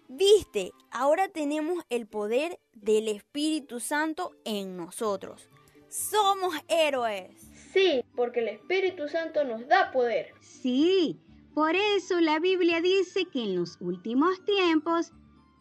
Viste, 0.07 0.71
ahora 0.89 1.29
tenemos 1.29 1.83
el 1.89 2.07
poder 2.07 2.59
del 2.73 3.07
Espíritu 3.07 3.79
Santo 3.79 4.31
en 4.43 4.75
nosotros. 4.75 5.47
Somos 5.87 6.55
héroes. 6.67 7.39
Sí, 7.71 8.03
porque 8.15 8.39
el 8.39 8.47
Espíritu 8.47 9.07
Santo 9.07 9.43
nos 9.43 9.67
da 9.67 9.91
poder. 9.91 10.33
Sí, 10.41 11.21
por 11.53 11.75
eso 11.75 12.19
la 12.21 12.39
Biblia 12.39 12.81
dice 12.81 13.25
que 13.25 13.43
en 13.43 13.55
los 13.55 13.77
últimos 13.79 14.43
tiempos, 14.45 15.11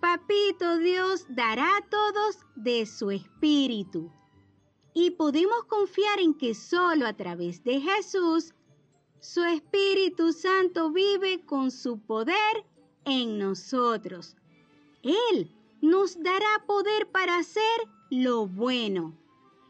Papito 0.01 0.79
Dios 0.79 1.27
dará 1.29 1.77
a 1.77 1.89
todos 1.89 2.39
de 2.55 2.87
su 2.87 3.11
Espíritu. 3.11 4.13
Y 4.95 5.11
podemos 5.11 5.65
confiar 5.65 6.21
en 6.21 6.35
que 6.35 6.55
solo 6.55 7.07
a 7.07 7.15
través 7.15 7.65
de 7.65 7.81
Jesús, 7.81 8.55
su 9.21 9.43
Espíritu 9.43 10.33
Santo 10.33 10.93
vive 10.93 11.45
con 11.45 11.71
su 11.71 11.99
poder 11.99 12.65
en 13.05 13.39
nosotros. 13.39 14.37
Él 15.03 15.51
nos 15.81 16.23
dará 16.23 16.65
poder 16.67 17.11
para 17.11 17.39
hacer 17.39 17.63
lo 18.11 18.47
bueno. 18.47 19.19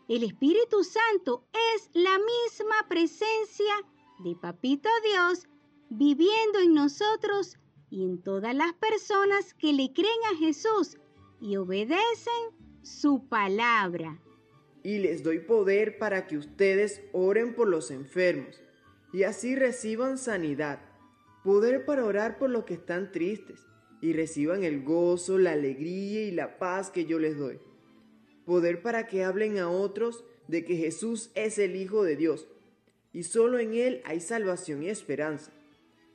El 0.09 0.25
Espíritu 0.25 0.85
Santo 0.85 1.45
es 1.75 1.91
la 1.95 2.19
misma 2.19 2.89
presencia 2.89 3.75
de 4.21 4.35
Papito 4.37 4.89
Dios 5.05 5.47
viviendo 5.91 6.61
en 6.61 6.75
nosotros 6.75 7.59
y 7.91 8.05
en 8.05 8.23
todas 8.23 8.55
las 8.55 8.73
personas 8.75 9.55
que 9.55 9.73
le 9.73 9.93
creen 9.93 10.21
a 10.33 10.37
Jesús 10.37 10.99
y 11.41 11.57
obedecen 11.57 12.59
su 12.83 13.29
palabra. 13.29 14.21
Y 14.83 14.99
les 14.99 15.23
doy 15.23 15.41
poder 15.41 15.99
para 15.99 16.27
que 16.27 16.37
ustedes 16.37 17.03
oren 17.13 17.55
por 17.55 17.69
los 17.69 17.91
enfermos 17.91 18.61
y 19.13 19.23
así 19.23 19.55
reciban 19.55 20.19
sanidad. 20.19 20.81
Poder 21.45 21.85
para 21.85 22.05
orar 22.05 22.39
por 22.39 22.51
los 22.51 22.65
que 22.65 22.75
están 22.75 23.11
tristes 23.11 23.61
y 24.01 24.13
reciban 24.13 24.65
el 24.65 24.83
gozo, 24.83 25.39
la 25.39 25.53
alegría 25.53 26.23
y 26.23 26.31
la 26.31 26.59
paz 26.59 26.91
que 26.91 27.07
yo 27.07 27.19
les 27.19 27.37
doy. 27.37 27.59
Poder 28.45 28.83
para 28.83 29.07
que 29.07 29.25
hablen 29.25 29.59
a 29.59 29.71
otros 29.71 30.25
de 30.47 30.65
que 30.65 30.77
Jesús 30.77 31.31
es 31.35 31.59
el 31.59 31.77
Hijo 31.77 32.03
de 32.03 32.17
Dios 32.17 32.47
y 33.13 33.23
solo 33.25 33.59
en 33.59 33.75
Él 33.75 34.03
hay 34.05 34.21
salvación 34.21 34.83
y 34.83 34.89
esperanza. 34.89 35.53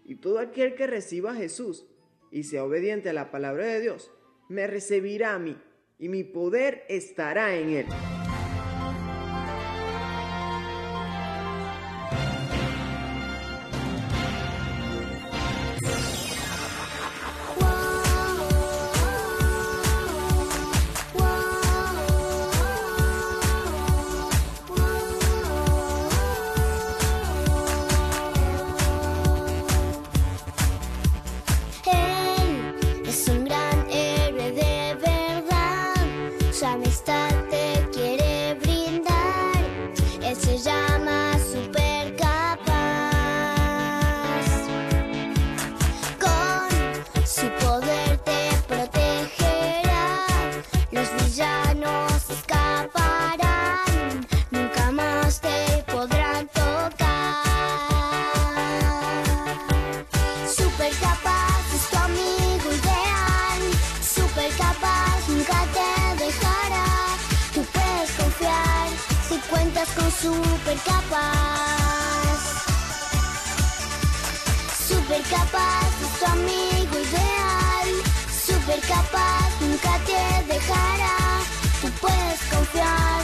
Y 0.05 0.15
todo 0.15 0.39
aquel 0.39 0.75
que 0.75 0.87
reciba 0.87 1.31
a 1.31 1.35
Jesús 1.35 1.85
y 2.31 2.43
sea 2.43 2.63
obediente 2.63 3.09
a 3.09 3.13
la 3.13 3.31
palabra 3.31 3.65
de 3.65 3.81
Dios, 3.81 4.11
me 4.49 4.67
recibirá 4.67 5.35
a 5.35 5.39
mí 5.39 5.57
y 5.97 6.09
mi 6.09 6.23
poder 6.23 6.83
estará 6.89 7.55
en 7.55 7.69
Él. 7.69 7.85
Super 69.85 70.77
capaz. 70.85 72.39
Super 74.87 75.21
capaz 75.23 75.91
es 76.01 76.19
tu 76.19 76.25
amigo 76.25 76.99
ideal. 76.99 77.89
Super 78.45 78.79
capaz 78.81 79.49
nunca 79.59 79.99
te 80.05 80.53
dejará. 80.53 81.17
Tú 81.81 81.89
puedes 81.99 82.39
confiar. 82.51 83.23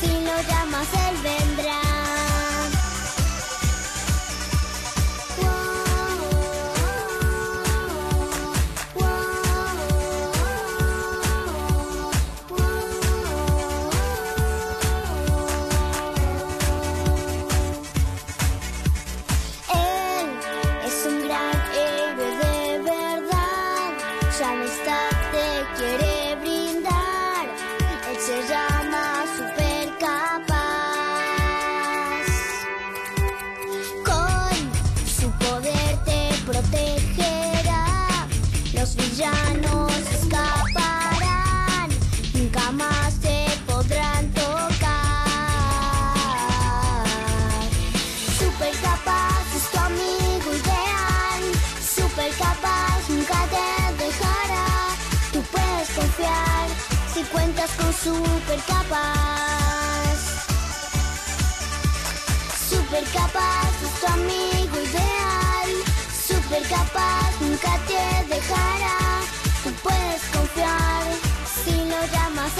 Si 0.00 0.08
lo 0.08 0.36
llamas, 0.48 0.88
él 1.08 1.16
vendrá. 1.22 1.49
Super 58.02 58.58
capaz. 58.66 60.18
Super 62.68 63.04
capaz 63.12 63.72
es 63.84 64.00
tu 64.00 64.06
amigo 64.06 64.76
ideal. 64.88 65.70
Super 66.28 66.62
capaz 66.68 67.30
nunca 67.40 67.78
te 67.86 68.34
dejará. 68.34 68.98
Tú 69.62 69.70
puedes 69.82 70.22
confiar. 70.32 71.04
Si 71.64 71.74
lo 71.92 72.00
llamas, 72.12 72.52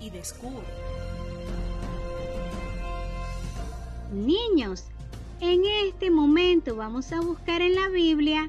y 0.00 0.08
descubre. 0.08 0.64
Niños, 4.10 4.84
en 5.40 5.62
este 5.84 6.10
momento 6.10 6.74
vamos 6.74 7.12
a 7.12 7.20
buscar 7.20 7.60
en 7.60 7.74
la 7.74 7.88
Biblia 7.90 8.48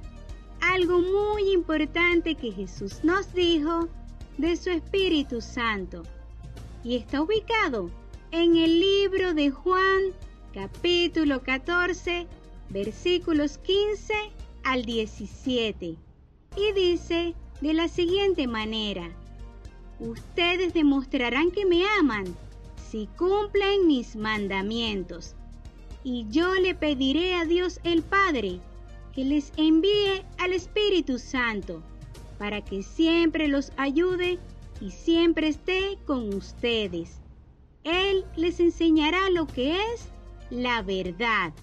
algo 0.62 1.00
muy 1.00 1.52
importante 1.52 2.36
que 2.36 2.54
Jesús 2.54 3.04
nos 3.04 3.34
dijo 3.34 3.89
de 4.38 4.56
su 4.56 4.69
Espíritu 4.69 5.41
Santo. 5.41 6.04
Y 6.86 6.95
está 6.95 7.21
ubicado 7.21 7.91
en 8.32 8.56
el 8.56 8.80
libro 8.80 9.34
de 9.34 9.50
Juan, 9.50 10.13
capítulo 10.54 11.41
14, 11.43 12.28
versículos 12.69 13.58
15 13.58 14.13
al 14.63 14.86
17. 14.86 15.97
Y 16.56 16.71
dice 16.73 17.36
de 17.60 17.73
la 17.73 17.89
siguiente 17.89 18.47
manera, 18.47 19.12
ustedes 19.99 20.73
demostrarán 20.73 21.51
que 21.51 21.65
me 21.65 21.83
aman 21.99 22.25
si 22.89 23.07
cumplen 23.17 23.88
mis 23.88 24.15
mandamientos. 24.15 25.36
Y 26.03 26.25
yo 26.29 26.53
le 26.55 26.73
pediré 26.73 27.36
a 27.36 27.45
Dios 27.45 27.79
el 27.83 28.03
Padre 28.03 28.60
que 29.13 29.25
les 29.25 29.51
envíe 29.57 30.23
al 30.38 30.53
Espíritu 30.53 31.19
Santo 31.19 31.81
para 32.38 32.63
que 32.63 32.83
siempre 32.83 33.47
los 33.47 33.71
ayude 33.77 34.39
y 34.79 34.91
siempre 34.91 35.47
esté 35.47 35.97
con 36.05 36.33
ustedes. 36.33 37.19
Él 37.83 38.25
les 38.36 38.60
enseñará 38.60 39.29
lo 39.29 39.47
que 39.47 39.71
es 39.71 40.10
la 40.49 40.81
verdad. 40.81 41.53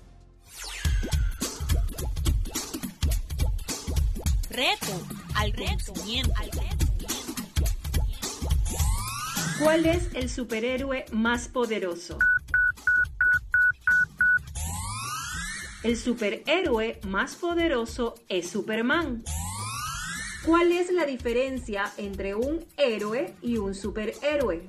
Reto 4.51 5.01
al 5.35 5.55
conocimiento. 5.55 6.33
¿Cuál 9.61 9.87
es 9.87 10.13
el 10.15 10.29
superhéroe 10.29 11.05
más 11.13 11.47
poderoso? 11.47 12.19
El 15.85 15.97
superhéroe 15.97 17.01
más 17.07 17.37
poderoso 17.37 18.17
es 18.29 18.51
Superman. 18.51 19.23
¿Cuál 20.45 20.73
es 20.73 20.91
la 20.91 21.07
diferencia 21.07 21.93
entre 21.99 22.35
un 22.35 22.65
héroe 22.77 23.37
y 23.43 23.59
un 23.59 23.77
superhéroe? 23.77 24.67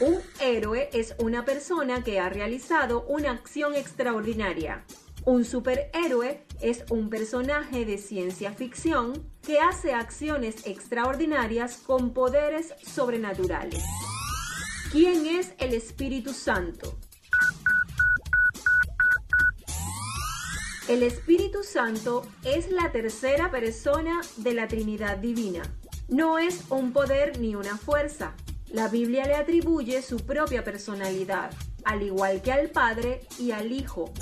Un 0.00 0.18
héroe 0.40 0.90
es 0.92 1.14
una 1.18 1.44
persona 1.44 2.02
que 2.02 2.18
ha 2.18 2.30
realizado 2.30 3.04
una 3.06 3.30
acción 3.30 3.76
extraordinaria. 3.76 4.84
Un 5.24 5.44
superhéroe 5.44 6.44
es 6.60 6.84
un 6.90 7.08
personaje 7.08 7.84
de 7.84 7.96
ciencia 7.98 8.52
ficción 8.52 9.30
que 9.46 9.60
hace 9.60 9.92
acciones 9.92 10.66
extraordinarias 10.66 11.76
con 11.76 12.12
poderes 12.12 12.74
sobrenaturales. 12.84 13.84
¿Quién 14.90 15.24
es 15.26 15.54
el 15.58 15.74
Espíritu 15.74 16.32
Santo? 16.32 16.98
El 20.88 21.04
Espíritu 21.04 21.62
Santo 21.62 22.26
es 22.42 22.72
la 22.72 22.90
tercera 22.90 23.52
persona 23.52 24.20
de 24.38 24.54
la 24.54 24.66
Trinidad 24.66 25.18
Divina. 25.18 25.62
No 26.08 26.40
es 26.40 26.64
un 26.68 26.92
poder 26.92 27.38
ni 27.38 27.54
una 27.54 27.76
fuerza. 27.76 28.34
La 28.66 28.88
Biblia 28.88 29.24
le 29.24 29.36
atribuye 29.36 30.02
su 30.02 30.16
propia 30.16 30.64
personalidad, 30.64 31.52
al 31.84 32.02
igual 32.02 32.42
que 32.42 32.50
al 32.50 32.70
Padre 32.70 33.20
y 33.38 33.52
al 33.52 33.70
Hijo. 33.70 34.12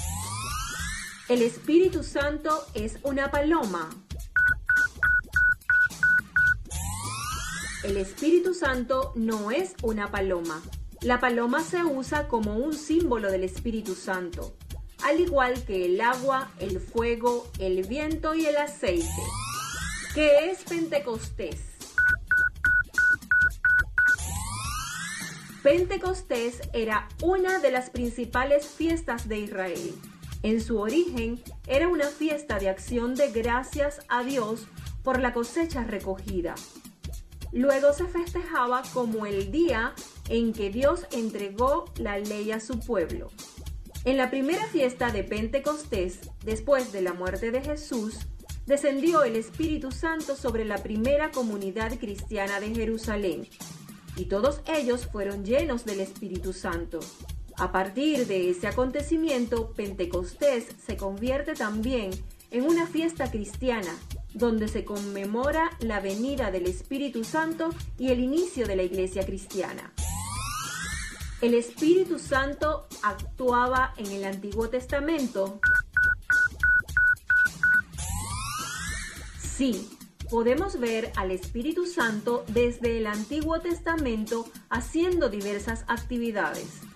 El 1.31 1.43
Espíritu 1.43 2.03
Santo 2.03 2.67
es 2.75 2.99
una 3.05 3.31
paloma. 3.31 3.89
El 7.85 7.97
Espíritu 7.99 8.53
Santo 8.53 9.13
no 9.15 9.53
es 9.53 9.77
una 9.85 10.11
paloma. 10.11 10.61
La 11.03 11.21
paloma 11.21 11.63
se 11.63 11.85
usa 11.85 12.27
como 12.27 12.57
un 12.57 12.75
símbolo 12.75 13.31
del 13.31 13.45
Espíritu 13.45 13.95
Santo 13.95 14.57
al 15.05 15.21
igual 15.21 15.63
que 15.65 15.87
el 15.87 16.01
agua, 16.01 16.51
el 16.59 16.81
fuego, 16.81 17.49
el 17.61 17.87
viento 17.87 18.35
y 18.35 18.47
el 18.47 18.57
aceite. 18.57 19.23
¿Qué 20.15 20.51
es 20.51 20.65
Pentecostés? 20.65 21.61
Pentecostés 25.63 26.61
era 26.73 27.09
una 27.23 27.61
de 27.61 27.71
las 27.71 27.89
principales 27.89 28.67
fiestas 28.67 29.29
de 29.29 29.39
Israel. 29.39 29.95
En 30.43 30.61
su 30.61 30.79
origen 30.79 31.43
era 31.67 31.89
una 31.89 32.07
fiesta 32.07 32.59
de 32.59 32.71
acción 32.71 33.15
de 33.15 33.31
gracias 33.31 34.01
a 34.09 34.23
Dios 34.25 34.67
por 35.03 35.21
la 35.21 35.35
cosecha 35.35 35.85
recogida. 35.85 36.55
Luego 37.53 37.93
se 37.93 38.07
festejaba 38.07 38.83
como 38.95 39.27
el 39.27 39.51
día 39.51 39.95
en 40.29 40.53
que 40.53 40.71
Dios 40.71 41.07
entregó 41.11 41.87
la 41.97 42.19
ley 42.19 42.53
a 42.53 42.61
su 42.61 42.79
pueblo. 42.79 43.31
En 44.05 44.17
la 44.17 44.31
primera 44.31 44.67
fiesta 44.67 45.11
de 45.11 45.25
Pentecostés, 45.25 46.21
después 46.43 46.91
de 46.91 47.03
la 47.03 47.13
muerte 47.13 47.51
de 47.51 47.61
Jesús, 47.61 48.19
descendió 48.65 49.25
el 49.25 49.37
Espíritu 49.37 49.91
Santo 49.91 50.37
sobre 50.37 50.65
la 50.65 50.79
primera 50.79 51.31
comunidad 51.33 51.99
cristiana 51.99 52.61
de 52.61 52.75
Jerusalén, 52.75 53.47
y 54.17 54.27
todos 54.27 54.63
ellos 54.67 55.07
fueron 55.07 55.45
llenos 55.45 55.85
del 55.85 56.01
Espíritu 56.01 56.53
Santo. 56.53 57.01
A 57.61 57.73
partir 57.73 58.27
de 58.27 58.49
ese 58.49 58.69
acontecimiento, 58.69 59.73
Pentecostés 59.73 60.65
se 60.83 60.97
convierte 60.97 61.53
también 61.53 62.11
en 62.51 62.65
una 62.65 62.87
fiesta 62.87 63.31
cristiana, 63.31 63.95
donde 64.33 64.67
se 64.67 64.87
conmemora 64.87 65.71
la 65.81 66.01
venida 66.01 66.51
del 66.51 66.67
Espíritu 66.67 67.23
Santo 67.23 67.69
y 67.99 68.13
el 68.13 68.21
inicio 68.21 68.67
de 68.67 68.77
la 68.77 68.83
iglesia 68.83 69.27
cristiana. 69.27 69.93
El 71.43 71.53
Espíritu 71.53 72.19
Santo 72.19 72.87
actuaba 73.03 73.93
en 73.99 74.11
el 74.11 74.25
Antiguo 74.25 74.71
Testamento. 74.71 75.61
Sí, 79.39 79.87
podemos 80.31 80.81
ver 80.81 81.13
al 81.15 81.31
Espíritu 81.31 81.85
Santo 81.85 82.43
desde 82.49 82.97
el 82.97 83.07
Antiguo 83.07 83.61
Testamento 83.61 84.47
haciendo 84.71 85.29
diversas 85.29 85.85
actividades. 85.89 86.90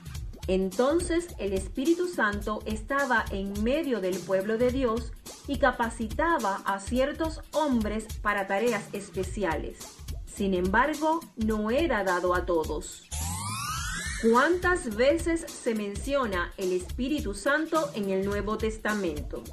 Entonces 0.46 1.28
el 1.38 1.54
Espíritu 1.54 2.06
Santo 2.06 2.62
estaba 2.66 3.24
en 3.30 3.62
medio 3.62 4.00
del 4.00 4.18
pueblo 4.18 4.58
de 4.58 4.70
Dios 4.70 5.12
y 5.46 5.58
capacitaba 5.58 6.56
a 6.66 6.80
ciertos 6.80 7.40
hombres 7.52 8.06
para 8.20 8.46
tareas 8.46 8.84
especiales. 8.92 9.78
Sin 10.26 10.52
embargo, 10.52 11.20
no 11.36 11.70
era 11.70 12.04
dado 12.04 12.34
a 12.34 12.44
todos. 12.44 13.08
¿Cuántas 14.30 14.96
veces 14.96 15.46
se 15.50 15.74
menciona 15.74 16.52
el 16.56 16.72
Espíritu 16.72 17.34
Santo 17.34 17.90
en 17.94 18.10
el 18.10 18.24
Nuevo 18.24 18.58
Testamento? 18.58 19.44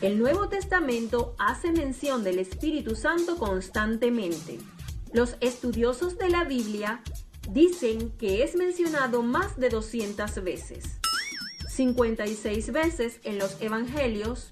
El 0.00 0.18
Nuevo 0.18 0.48
Testamento 0.48 1.34
hace 1.38 1.72
mención 1.72 2.22
del 2.22 2.38
Espíritu 2.38 2.94
Santo 2.94 3.36
constantemente. 3.36 4.58
Los 5.12 5.36
estudiosos 5.40 6.18
de 6.18 6.28
la 6.28 6.44
Biblia 6.44 7.02
dicen 7.50 8.10
que 8.18 8.42
es 8.42 8.54
mencionado 8.54 9.22
más 9.22 9.58
de 9.58 9.68
200 9.68 10.42
veces. 10.42 10.98
56 11.68 12.72
veces 12.72 13.20
en 13.24 13.38
los 13.38 13.60
Evangelios, 13.60 14.50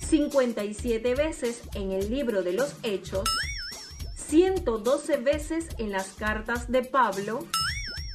57 0.00 1.14
veces 1.14 1.62
en 1.74 1.92
el 1.92 2.10
libro 2.10 2.42
de 2.42 2.52
los 2.52 2.74
Hechos 2.82 3.28
112 4.32 5.18
veces 5.18 5.68
en 5.76 5.92
las 5.92 6.14
cartas 6.14 6.72
de 6.72 6.82
Pablo 6.82 7.46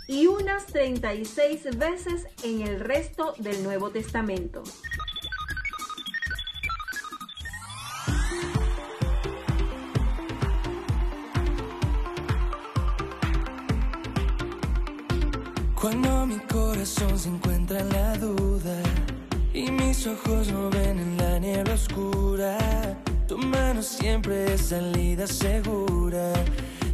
y 0.08 0.26
unas 0.26 0.66
36 0.66 1.78
veces 1.78 2.26
en 2.44 2.62
el 2.62 2.80
resto 2.80 3.36
del 3.38 3.62
Nuevo 3.62 3.92
Testamento. 3.92 4.64
Cuando 15.88 16.26
mi 16.26 16.38
corazón 16.40 17.18
se 17.18 17.30
encuentra 17.30 17.80
en 17.80 17.88
la 17.88 18.14
duda 18.18 18.76
y 19.54 19.72
mis 19.72 20.06
ojos 20.06 20.52
no 20.52 20.70
ven 20.70 21.00
en 21.00 21.16
la 21.16 21.40
niebla 21.40 21.76
oscura 21.76 22.58
tu 23.28 23.38
mano 23.38 23.82
siempre 23.82 24.54
es 24.54 24.62
salida 24.70 25.28
segura. 25.28 26.32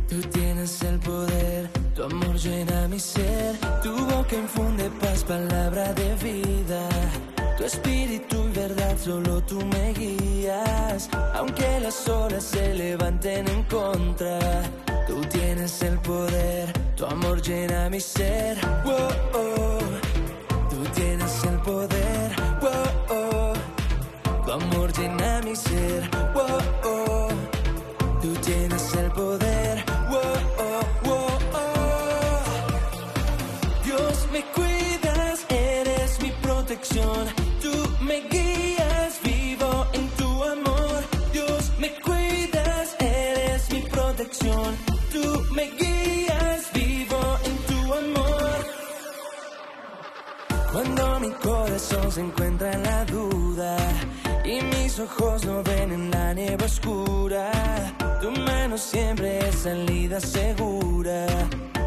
Tú 0.10 0.19
tienes 0.32 0.82
el 0.82 0.97
poder, 0.99 1.69
tu 1.95 2.03
amor 2.03 2.36
llena 2.38 2.88
mi 2.88 2.99
ser. 2.99 3.56
Tu 3.84 3.95
boca 3.95 4.36
infunde 4.36 4.89
paz, 4.99 5.23
palabra 5.23 5.93
de 5.93 6.15
vida. 6.15 6.89
Tu 7.58 7.65
espíritu 7.65 8.47
y 8.47 8.51
verdad, 8.51 8.97
solo 8.97 9.43
tú 9.43 9.63
me 9.63 9.93
guías. 9.93 11.08
Aunque 11.36 11.79
las 11.79 12.08
olas 12.08 12.43
se 12.43 12.73
levanten 12.73 13.47
en 13.47 13.63
contra, 13.65 14.39
tú 15.08 15.21
tienes 15.32 15.84
el 15.84 15.99
poder, 15.99 16.72
tu 16.95 17.06
amor 17.06 17.41
llena 17.41 17.89
mi 17.89 17.99
ser. 17.99 18.58
Tú 20.69 20.84
tienes 20.95 21.43
el 21.43 21.58
poder, 21.60 22.32
tu 24.45 24.51
amor 24.51 24.91
llena 24.93 25.41
mi 25.43 25.56
ser. 25.56 26.10
Oh, 26.36 26.58
oh. 26.84 27.27
Tú 28.21 28.34
tienes 28.41 28.95
el 28.95 29.12
poder. 29.12 29.83
Mi 51.23 51.31
corazón 51.36 52.12
se 52.12 52.19
encuentra 52.19 52.73
en 52.73 52.83
la 52.83 53.05
duda 53.05 53.77
y 54.43 54.62
mis 54.62 54.99
ojos 54.99 55.45
no 55.45 55.63
ven 55.63 55.93
en 55.93 56.12
la 56.12 56.33
nieve 56.33 56.65
oscura, 56.65 57.49
tu 58.21 58.29
mano 58.31 58.77
siempre 58.77 59.39
es 59.47 59.55
salida 59.55 60.19
segura. 60.19 61.25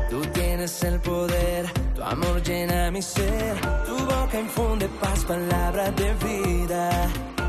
Tú 0.08 0.22
tienes 0.32 0.82
el 0.84 0.98
poder, 1.00 1.70
tu 1.94 2.02
amor 2.02 2.42
llena 2.42 2.90
mi 2.90 3.02
ser, 3.02 3.60
tu 3.86 3.96
boca 4.12 4.40
infunde 4.40 4.88
paz, 5.00 5.24
palabras 5.26 5.94
de 5.96 6.08
vida. 6.26 7.08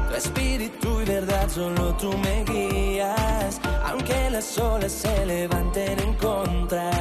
Tu 0.10 0.16
espíritu 0.16 1.02
y 1.02 1.06
verdad 1.06 1.48
solo 1.50 1.96
tú 1.96 2.12
me 2.18 2.44
guías, 2.44 3.62
aunque 3.86 4.30
las 4.30 4.58
olas 4.58 4.92
se 4.92 5.26
levanten 5.26 6.00
en 6.00 6.14
contra. 6.16 6.92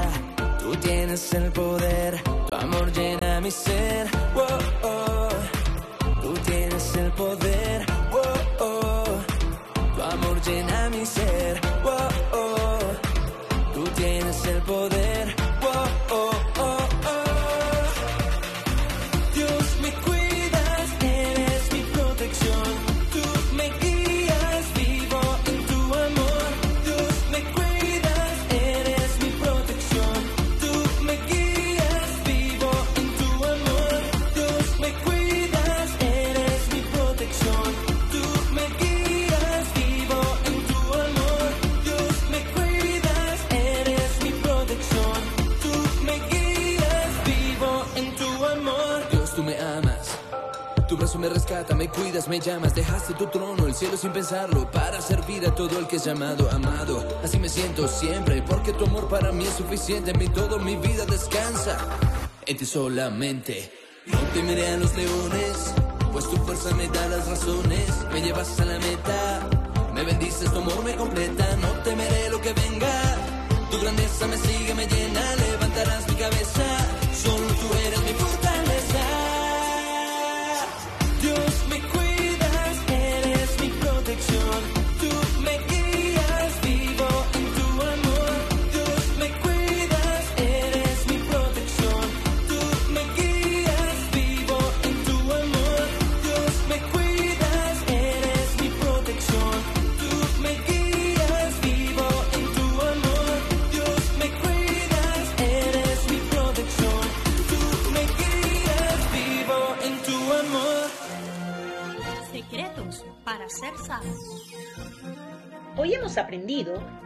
Tú 0.61 0.77
tienes 0.77 1.35
el 1.35 1.51
poder, 1.51 2.23
tu 2.49 2.57
amor 2.57 2.93
llena 2.93 3.26
mi 3.41 3.51
ser. 3.51 4.07
Oh, 4.35 4.59
oh. 4.83 5.29
Tú 6.23 6.33
tienes 6.47 6.97
el 6.97 7.11
poder. 7.13 7.76
Me 51.75 51.89
cuidas, 51.89 52.29
me 52.29 52.39
llamas, 52.39 52.75
dejaste 52.75 53.15
tu 53.15 53.27
trono, 53.27 53.67
el 53.67 53.75
cielo 53.75 53.97
sin 53.97 54.13
pensarlo, 54.13 54.71
para 54.71 55.01
servir 55.01 55.47
a 55.47 55.55
todo 55.55 55.79
el 55.79 55.87
que 55.87 55.97
es 55.97 56.05
llamado, 56.05 56.49
amado. 56.51 57.05
Así 57.25 57.39
me 57.39 57.49
siento 57.49 57.89
siempre, 57.89 58.43
porque 58.43 58.73
tu 58.73 58.85
amor 58.85 59.09
para 59.09 59.33
mí 59.33 59.45
es 59.45 59.55
suficiente, 59.55 60.13
en 60.13 60.19
mí 60.19 60.29
todo 60.29 60.59
mi 60.59 60.77
vida 60.77 61.05
descansa, 61.07 61.79
en 62.47 62.57
ti 62.57 62.65
solamente. 62.65 63.73
No 64.07 64.19
temeré 64.33 64.69
a 64.69 64.77
los 64.77 64.95
leones, 64.95 65.75
pues 66.13 66.31
tu 66.31 66.37
fuerza 66.37 66.75
me 66.77 66.89
da 66.89 67.09
las 67.09 67.27
razones, 67.27 67.89
me 68.13 68.21
llevas 68.21 68.61
a 68.61 68.65
la 68.65 68.79
meta, 68.79 69.49
me 69.93 70.05
bendices, 70.05 70.51
tu 70.53 70.59
amor 70.59 70.85
me 70.85 70.95
completa, 70.95 71.57
no 71.57 71.69
temeré 71.83 72.31
lo 72.31 72.41
que 72.41 72.53
venga, 72.53 73.17
tu 73.71 73.81
grandeza 73.81 74.27
me 74.29 74.37
sigue, 74.37 74.75
me 74.75 74.87
llena, 74.87 75.37
levantarás 75.37 76.09
mi 76.09 76.15
cabeza, 76.15 76.65
solo 77.13 77.47
tú 77.47 77.75
eres 77.87 78.03
mi 78.03 78.13
fortaleza. 78.13 78.46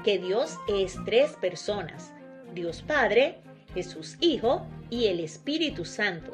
Que 0.04 0.18
Dios 0.18 0.56
es 0.68 0.96
tres 1.04 1.32
personas, 1.40 2.12
Dios 2.54 2.82
Padre, 2.82 3.38
Jesús 3.74 4.16
Hijo 4.20 4.66
y 4.88 5.06
el 5.06 5.20
Espíritu 5.20 5.84
Santo, 5.84 6.32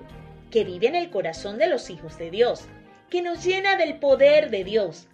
que 0.50 0.64
vive 0.64 0.86
en 0.86 0.94
el 0.94 1.10
corazón 1.10 1.58
de 1.58 1.68
los 1.68 1.90
hijos 1.90 2.18
de 2.18 2.30
Dios, 2.30 2.64
que 3.10 3.22
nos 3.22 3.44
llena 3.44 3.76
del 3.76 3.98
poder 3.98 4.50
de 4.50 4.64
Dios. 4.64 5.08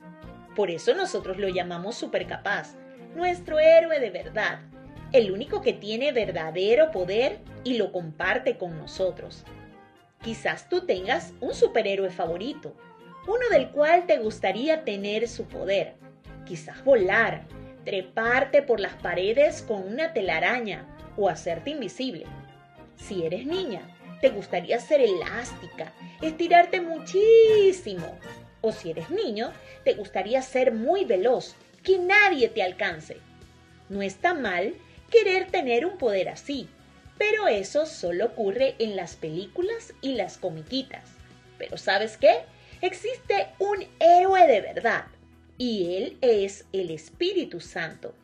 Por 0.54 0.70
eso 0.70 0.94
nosotros 0.94 1.38
lo 1.38 1.48
llamamos 1.48 1.96
supercapaz, 1.96 2.76
nuestro 3.14 3.58
héroe 3.58 4.00
de 4.00 4.10
verdad, 4.10 4.60
el 5.12 5.30
único 5.30 5.60
que 5.60 5.72
tiene 5.72 6.12
verdadero 6.12 6.90
poder 6.90 7.40
y 7.64 7.76
lo 7.76 7.92
comparte 7.92 8.56
con 8.56 8.78
nosotros. 8.78 9.44
Quizás 10.22 10.68
tú 10.68 10.86
tengas 10.86 11.34
un 11.40 11.54
superhéroe 11.54 12.10
favorito, 12.10 12.74
uno 13.26 13.48
del 13.50 13.70
cual 13.70 14.06
te 14.06 14.18
gustaría 14.18 14.84
tener 14.84 15.28
su 15.28 15.44
poder. 15.44 15.94
Quizás 16.46 16.84
volar, 16.84 17.42
treparte 17.84 18.62
por 18.62 18.80
las 18.80 18.94
paredes 18.94 19.62
con 19.62 19.86
una 19.86 20.12
telaraña 20.12 20.86
o 21.16 21.28
hacerte 21.28 21.70
invisible. 21.70 22.26
Si 22.96 23.24
eres 23.24 23.46
niña, 23.46 23.82
te 24.20 24.30
gustaría 24.30 24.78
ser 24.78 25.00
elástica, 25.00 25.92
estirarte 26.20 26.80
muchísimo. 26.80 28.18
O 28.60 28.70
si 28.72 28.90
eres 28.90 29.10
niño, 29.10 29.52
te 29.84 29.94
gustaría 29.94 30.40
ser 30.42 30.72
muy 30.72 31.04
veloz, 31.04 31.56
que 31.82 31.98
nadie 31.98 32.48
te 32.48 32.62
alcance. 32.62 33.16
No 33.88 34.02
está 34.02 34.34
mal 34.34 34.74
querer 35.10 35.50
tener 35.50 35.84
un 35.84 35.98
poder 35.98 36.28
así, 36.28 36.68
pero 37.18 37.48
eso 37.48 37.86
solo 37.86 38.26
ocurre 38.26 38.76
en 38.78 38.94
las 38.94 39.16
películas 39.16 39.92
y 40.00 40.14
las 40.14 40.38
comiquitas. 40.38 41.04
Pero 41.58 41.76
¿sabes 41.76 42.16
qué? 42.16 42.42
Existe 42.80 43.48
un 43.58 43.84
héroe 43.98 44.46
de 44.46 44.60
verdad 44.60 45.04
y 45.58 45.96
él 45.96 46.18
es 46.20 46.66
el 46.72 46.90
Espíritu 46.90 47.60
Santo. 47.60 48.14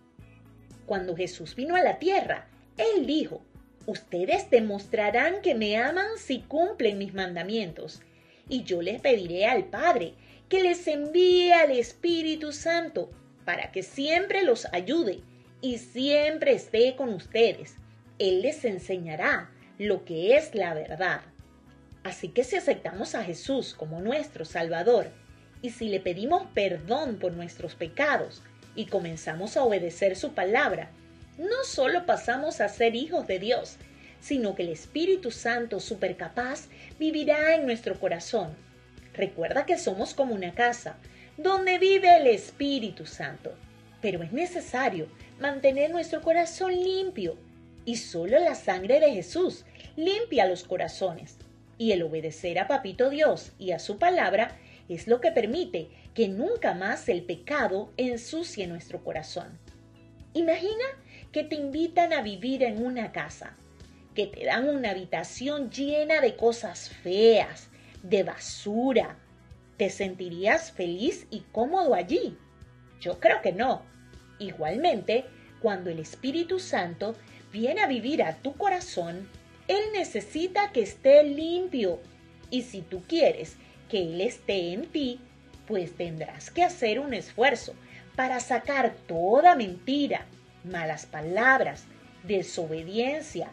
Cuando 0.87 1.17
Jesús 1.17 1.55
vino 1.55 1.77
a 1.77 1.83
la 1.83 1.99
tierra, 1.99 2.49
él 2.77 3.07
dijo, 3.07 3.43
ustedes 3.87 4.51
demostrarán 4.51 5.43
que 5.43 5.55
me 5.55 5.77
aman 5.77 6.07
si 6.17 6.41
cumplen 6.41 6.99
mis 6.99 7.15
mandamientos, 7.15 8.01
y 8.49 8.65
yo 8.65 8.83
les 8.83 9.01
pediré 9.01 9.47
al 9.47 9.65
Padre 9.65 10.15
que 10.49 10.63
les 10.63 10.87
envíe 10.87 11.53
al 11.53 11.71
Espíritu 11.73 12.53
Santo 12.53 13.11
para 13.45 13.71
que 13.71 13.83
siempre 13.83 14.43
los 14.43 14.67
ayude 14.73 15.21
y 15.61 15.79
siempre 15.79 16.53
esté 16.53 16.97
con 16.97 17.13
ustedes. 17.13 17.75
Él 18.19 18.43
les 18.43 18.65
enseñará 18.65 19.51
lo 19.79 20.05
que 20.05 20.37
es 20.37 20.55
la 20.55 20.75
verdad. 20.75 21.21
Así 22.03 22.29
que 22.29 22.45
si 22.45 22.57
aceptamos 22.57 23.15
a 23.15 23.25
Jesús 23.25 23.75
como 23.75 24.01
nuestro 24.01 24.45
Salvador 24.45 25.11
y 25.63 25.71
si 25.71 25.89
le 25.89 26.01
pedimos 26.01 26.45
perdón 26.55 27.19
por 27.19 27.33
nuestros 27.33 27.75
pecados 27.75 28.43
y 28.75 28.87
comenzamos 28.87 29.57
a 29.57 29.65
obedecer 29.65 30.17
su 30.17 30.33
palabra, 30.33 30.91
no 31.37 31.65
solo 31.65 32.07
pasamos 32.07 32.61
a 32.61 32.69
ser 32.69 32.95
hijos 32.95 33.27
de 33.27 33.39
Dios, 33.39 33.77
sino 34.21 34.55
que 34.55 34.63
el 34.63 34.71
Espíritu 34.71 35.31
Santo 35.31 35.81
supercapaz 35.81 36.69
vivirá 36.99 37.55
en 37.55 37.67
nuestro 37.67 37.99
corazón. 37.99 38.57
Recuerda 39.15 39.67
que 39.67 39.79
somos 39.79 40.15
como 40.15 40.35
una 40.35 40.55
casa 40.55 40.97
donde 41.37 41.79
vive 41.79 42.17
el 42.17 42.27
Espíritu 42.27 43.07
Santo, 43.07 43.55
pero 44.01 44.23
es 44.23 44.33
necesario 44.33 45.09
mantener 45.41 45.91
nuestro 45.91 46.21
corazón 46.23 46.73
limpio 46.73 47.37
y 47.85 47.97
solo 47.97 48.39
la 48.39 48.55
sangre 48.55 49.01
de 49.01 49.13
Jesús 49.13 49.65
limpia 49.97 50.47
los 50.47 50.65
corazones. 50.65 51.37
Y 51.79 51.93
el 51.93 52.03
obedecer 52.03 52.59
a 52.59 52.67
Papito 52.67 53.09
Dios 53.09 53.53
y 53.59 53.71
a 53.71 53.79
su 53.79 53.99
palabra 53.99 54.57
es 54.89 55.07
lo 55.07 55.21
que 55.21 55.33
permite 55.33 55.89
que 56.15 56.29
nunca 56.29 56.75
más 56.75 57.09
el 57.09 57.23
pecado 57.23 57.93
ensucie 57.97 58.67
nuestro 58.67 59.05
corazón. 59.05 59.59
Imagina 60.35 60.85
que 61.33 61.45
te 61.45 61.57
invitan 61.57 62.13
a 62.13 62.23
vivir 62.23 62.63
en 62.63 62.85
una 62.85 63.13
casa, 63.13 63.55
que 64.15 64.27
te 64.27 64.45
dan 64.45 64.69
una 64.69 64.91
habitación 64.91 65.71
llena 65.71 66.21
de 66.21 66.37
cosas 66.37 66.89
feas, 66.89 67.69
de 68.03 68.23
basura, 68.23 69.19
¿Te 69.79 69.91
sentirías 69.91 70.73
feliz 70.73 71.29
y 71.31 71.45
cómodo 71.53 71.95
allí? 71.95 72.37
Yo 73.01 73.21
creo 73.21 73.41
que 73.43 73.53
no. 73.53 73.83
Igualmente, 74.41 75.25
cuando 75.63 75.89
el 75.89 76.01
Espíritu 76.01 76.59
Santo 76.59 77.15
viene 77.53 77.83
a 77.83 77.87
vivir 77.87 78.25
a 78.25 78.35
tu 78.39 78.55
corazón, 78.55 79.29
Él 79.69 79.81
necesita 79.93 80.73
que 80.73 80.83
esté 80.83 81.23
limpio. 81.23 82.01
Y 82.51 82.63
si 82.63 82.83
tú 82.83 83.05
quieres 83.07 83.57
que 83.89 84.03
Él 84.03 84.21
esté 84.21 84.73
en 84.73 84.87
ti, 84.87 85.21
pues 85.67 85.97
tendrás 85.97 86.51
que 86.51 86.65
hacer 86.65 86.99
un 86.99 87.15
esfuerzo 87.15 87.75
para 88.17 88.41
sacar 88.41 88.95
toda 89.07 89.55
mentira, 89.55 90.27
malas 90.65 91.07
palabras, 91.07 91.85
desobediencia, 92.25 93.49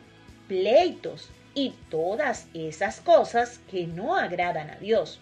pleitos 0.48 1.30
y 1.54 1.74
todas 1.90 2.48
esas 2.54 3.00
cosas 3.00 3.60
que 3.70 3.88
no 3.88 4.16
agradan 4.16 4.70
a 4.70 4.76
Dios. 4.78 5.20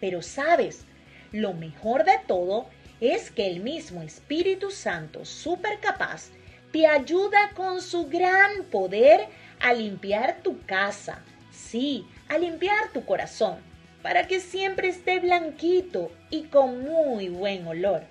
Pero 0.00 0.22
sabes, 0.22 0.84
lo 1.32 1.52
mejor 1.54 2.04
de 2.04 2.18
todo 2.26 2.66
es 3.00 3.30
que 3.30 3.48
el 3.48 3.60
mismo 3.60 4.02
Espíritu 4.02 4.70
Santo, 4.70 5.24
súper 5.24 5.80
capaz, 5.80 6.30
te 6.72 6.86
ayuda 6.86 7.50
con 7.54 7.80
su 7.80 8.08
gran 8.08 8.64
poder 8.70 9.28
a 9.60 9.72
limpiar 9.72 10.42
tu 10.42 10.60
casa, 10.62 11.22
sí, 11.52 12.06
a 12.28 12.38
limpiar 12.38 12.92
tu 12.92 13.04
corazón, 13.04 13.58
para 14.04 14.26
que 14.26 14.38
siempre 14.38 14.88
esté 14.88 15.18
blanquito 15.18 16.12
y 16.28 16.42
con 16.42 16.84
muy 16.84 17.30
buen 17.30 17.66
olor, 17.66 18.02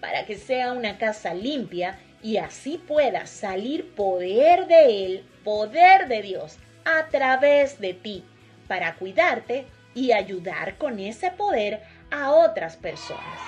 para 0.00 0.24
que 0.24 0.38
sea 0.38 0.72
una 0.72 0.96
casa 0.96 1.34
limpia 1.34 1.98
y 2.22 2.38
así 2.38 2.78
pueda 2.78 3.26
salir 3.26 3.94
poder 3.94 4.66
de 4.66 5.04
Él, 5.04 5.26
poder 5.44 6.08
de 6.08 6.22
Dios, 6.22 6.56
a 6.86 7.08
través 7.08 7.78
de 7.80 7.92
ti, 7.92 8.24
para 8.66 8.94
cuidarte 8.94 9.66
y 9.94 10.12
ayudar 10.12 10.78
con 10.78 10.98
ese 10.98 11.30
poder 11.30 11.82
a 12.10 12.32
otras 12.32 12.78
personas. 12.78 13.38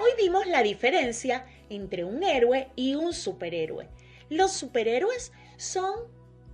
Hoy 0.00 0.10
vimos 0.18 0.44
la 0.48 0.64
diferencia 0.64 1.46
entre 1.70 2.02
un 2.02 2.24
héroe 2.24 2.66
y 2.74 2.96
un 2.96 3.14
superhéroe. 3.14 3.86
Los 4.28 4.52
superhéroes 4.54 5.30
son 5.56 6.00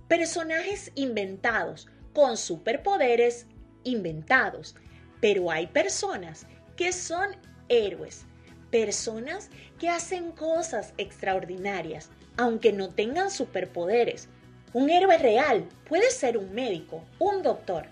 personajes 0.07 0.91
inventados, 0.93 1.87
con 2.13 2.37
superpoderes 2.37 3.45
inventados, 3.83 4.75
pero 5.21 5.51
hay 5.51 5.67
personas 5.67 6.45
que 6.75 6.91
son 6.91 7.35
héroes, 7.67 8.25
personas 8.71 9.49
que 9.79 9.89
hacen 9.89 10.31
cosas 10.31 10.93
extraordinarias, 10.97 12.09
aunque 12.37 12.71
no 12.71 12.89
tengan 12.89 13.31
superpoderes. 13.31 14.29
Un 14.73 14.89
héroe 14.89 15.17
real 15.17 15.67
puede 15.87 16.11
ser 16.11 16.37
un 16.37 16.53
médico, 16.53 17.03
un 17.17 17.41
doctor, 17.41 17.87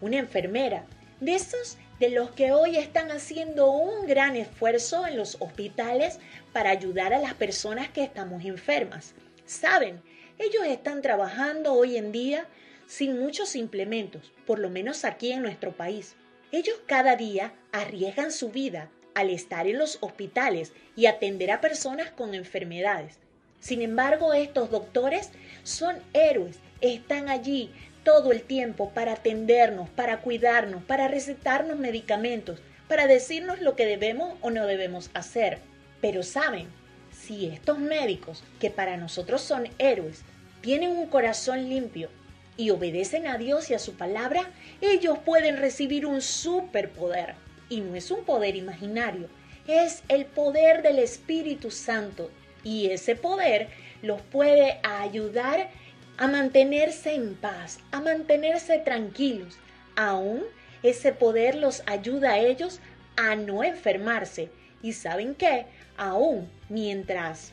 una 0.00 0.18
enfermera, 0.18 0.84
de 1.20 1.34
esos 1.34 1.78
de 1.98 2.10
los 2.10 2.30
que 2.32 2.52
hoy 2.52 2.76
están 2.76 3.10
haciendo 3.10 3.70
un 3.70 4.06
gran 4.06 4.36
esfuerzo 4.36 5.06
en 5.06 5.16
los 5.16 5.36
hospitales 5.40 6.18
para 6.52 6.70
ayudar 6.70 7.14
a 7.14 7.20
las 7.20 7.34
personas 7.34 7.88
que 7.88 8.02
estamos 8.02 8.44
enfermas. 8.44 9.14
Saben, 9.46 10.02
ellos 10.38 10.66
están 10.66 11.00
trabajando 11.00 11.72
hoy 11.72 11.96
en 11.96 12.12
día 12.12 12.46
sin 12.86 13.18
muchos 13.18 13.56
implementos, 13.56 14.32
por 14.46 14.58
lo 14.58 14.70
menos 14.70 15.04
aquí 15.04 15.32
en 15.32 15.42
nuestro 15.42 15.72
país. 15.72 16.14
Ellos 16.52 16.80
cada 16.86 17.16
día 17.16 17.52
arriesgan 17.72 18.30
su 18.30 18.50
vida 18.50 18.88
al 19.14 19.30
estar 19.30 19.66
en 19.66 19.78
los 19.78 19.98
hospitales 20.00 20.72
y 20.94 21.06
atender 21.06 21.50
a 21.50 21.60
personas 21.60 22.10
con 22.10 22.34
enfermedades. 22.34 23.18
Sin 23.60 23.82
embargo, 23.82 24.34
estos 24.34 24.70
doctores 24.70 25.30
son 25.64 25.96
héroes, 26.12 26.58
están 26.80 27.28
allí 27.28 27.72
todo 28.04 28.30
el 28.30 28.42
tiempo 28.42 28.90
para 28.90 29.14
atendernos, 29.14 29.88
para 29.90 30.20
cuidarnos, 30.20 30.84
para 30.84 31.08
recetarnos 31.08 31.78
medicamentos, 31.78 32.60
para 32.86 33.08
decirnos 33.08 33.60
lo 33.60 33.74
que 33.74 33.86
debemos 33.86 34.38
o 34.42 34.50
no 34.50 34.66
debemos 34.66 35.10
hacer. 35.14 35.58
Pero 36.00 36.22
saben, 36.22 36.68
si 37.10 37.46
estos 37.46 37.78
médicos, 37.78 38.44
que 38.60 38.70
para 38.70 38.96
nosotros 38.96 39.40
son 39.40 39.68
héroes, 39.78 40.22
tienen 40.60 40.90
un 40.90 41.06
corazón 41.06 41.68
limpio 41.68 42.10
y 42.56 42.70
obedecen 42.70 43.26
a 43.26 43.38
Dios 43.38 43.70
y 43.70 43.74
a 43.74 43.78
su 43.78 43.94
palabra, 43.94 44.50
ellos 44.80 45.18
pueden 45.24 45.58
recibir 45.58 46.06
un 46.06 46.22
superpoder. 46.22 47.34
Y 47.68 47.80
no 47.80 47.94
es 47.94 48.10
un 48.10 48.24
poder 48.24 48.56
imaginario, 48.56 49.28
es 49.66 50.02
el 50.08 50.24
poder 50.26 50.82
del 50.82 50.98
Espíritu 50.98 51.70
Santo. 51.70 52.30
Y 52.62 52.86
ese 52.90 53.16
poder 53.16 53.68
los 54.02 54.22
puede 54.22 54.80
ayudar 54.82 55.68
a 56.16 56.28
mantenerse 56.28 57.14
en 57.14 57.34
paz, 57.34 57.78
a 57.90 58.00
mantenerse 58.00 58.78
tranquilos. 58.78 59.58
Aún 59.96 60.44
ese 60.82 61.12
poder 61.12 61.56
los 61.56 61.82
ayuda 61.86 62.32
a 62.32 62.38
ellos 62.38 62.80
a 63.16 63.36
no 63.36 63.64
enfermarse. 63.64 64.50
Y 64.82 64.92
saben 64.92 65.34
qué, 65.34 65.66
aún 65.96 66.48
mientras 66.68 67.52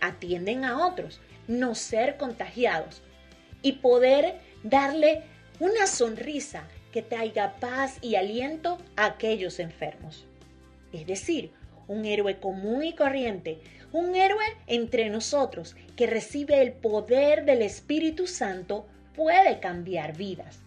atienden 0.00 0.64
a 0.64 0.86
otros, 0.86 1.20
no 1.46 1.74
ser 1.74 2.16
contagiados 2.16 3.02
y 3.62 3.72
poder 3.72 4.40
darle 4.62 5.22
una 5.60 5.86
sonrisa 5.86 6.68
que 6.92 7.02
traiga 7.02 7.56
paz 7.60 7.98
y 8.00 8.14
aliento 8.14 8.78
a 8.96 9.06
aquellos 9.06 9.58
enfermos. 9.58 10.26
Es 10.92 11.06
decir, 11.06 11.50
un 11.86 12.04
héroe 12.04 12.38
común 12.38 12.84
y 12.84 12.94
corriente 12.94 13.58
un 13.92 14.14
héroe 14.14 14.44
entre 14.66 15.08
nosotros 15.08 15.74
que 15.96 16.06
recibe 16.06 16.60
el 16.60 16.72
poder 16.72 17.46
del 17.46 17.62
Espíritu 17.62 18.26
Santo 18.26 18.86
puede 19.14 19.60
cambiar 19.60 20.16
vidas. 20.16 20.60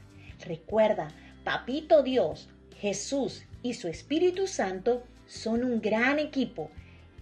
Recuerda, 0.44 1.10
Papito 1.44 2.02
Dios, 2.02 2.50
Jesús 2.80 3.44
y 3.62 3.76
su 3.76 3.88
Espíritu 3.88 4.48
Santo 4.48 5.04
son 5.28 5.64
un 5.64 5.82
gran 5.82 6.18
equipo. 6.18 6.72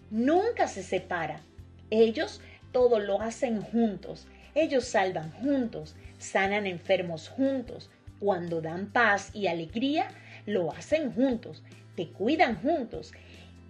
Nunca 0.09 0.67
se 0.67 0.83
separan. 0.83 1.41
Ellos 1.89 2.39
todo 2.71 2.99
lo 2.99 3.21
hacen 3.21 3.61
juntos. 3.61 4.25
Ellos 4.59 4.83
salvan 4.83 5.31
juntos, 5.31 5.95
sanan 6.17 6.67
enfermos 6.67 7.29
juntos. 7.29 7.89
Cuando 8.19 8.59
dan 8.59 8.91
paz 8.91 9.31
y 9.33 9.47
alegría, 9.47 10.09
lo 10.45 10.73
hacen 10.73 11.13
juntos, 11.13 11.63
te 11.95 12.09
cuidan 12.09 12.61
juntos 12.61 13.13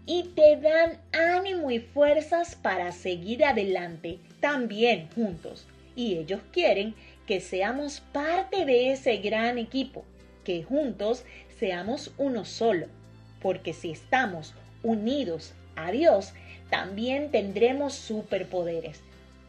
y 0.07 0.31
te 0.35 0.55
dan 0.55 0.97
ánimo 1.11 1.69
y 1.69 1.77
fuerzas 1.77 2.55
para 2.55 2.91
seguir 2.91 3.45
adelante 3.45 4.17
también 4.39 5.09
juntos. 5.13 5.67
Y 5.95 6.15
ellos 6.15 6.41
quieren 6.51 6.95
que 7.27 7.39
seamos 7.39 7.99
parte 7.99 8.65
de 8.65 8.91
ese 8.91 9.17
gran 9.17 9.59
equipo, 9.59 10.05
que 10.43 10.63
juntos 10.63 11.23
seamos 11.59 12.15
uno 12.17 12.45
solo, 12.45 12.87
porque 13.43 13.73
si 13.73 13.91
estamos 13.91 14.55
unidos 14.81 15.53
a 15.75 15.91
Dios, 15.91 16.33
también 16.71 17.29
tendremos 17.29 17.93
superpoderes. 17.93 19.03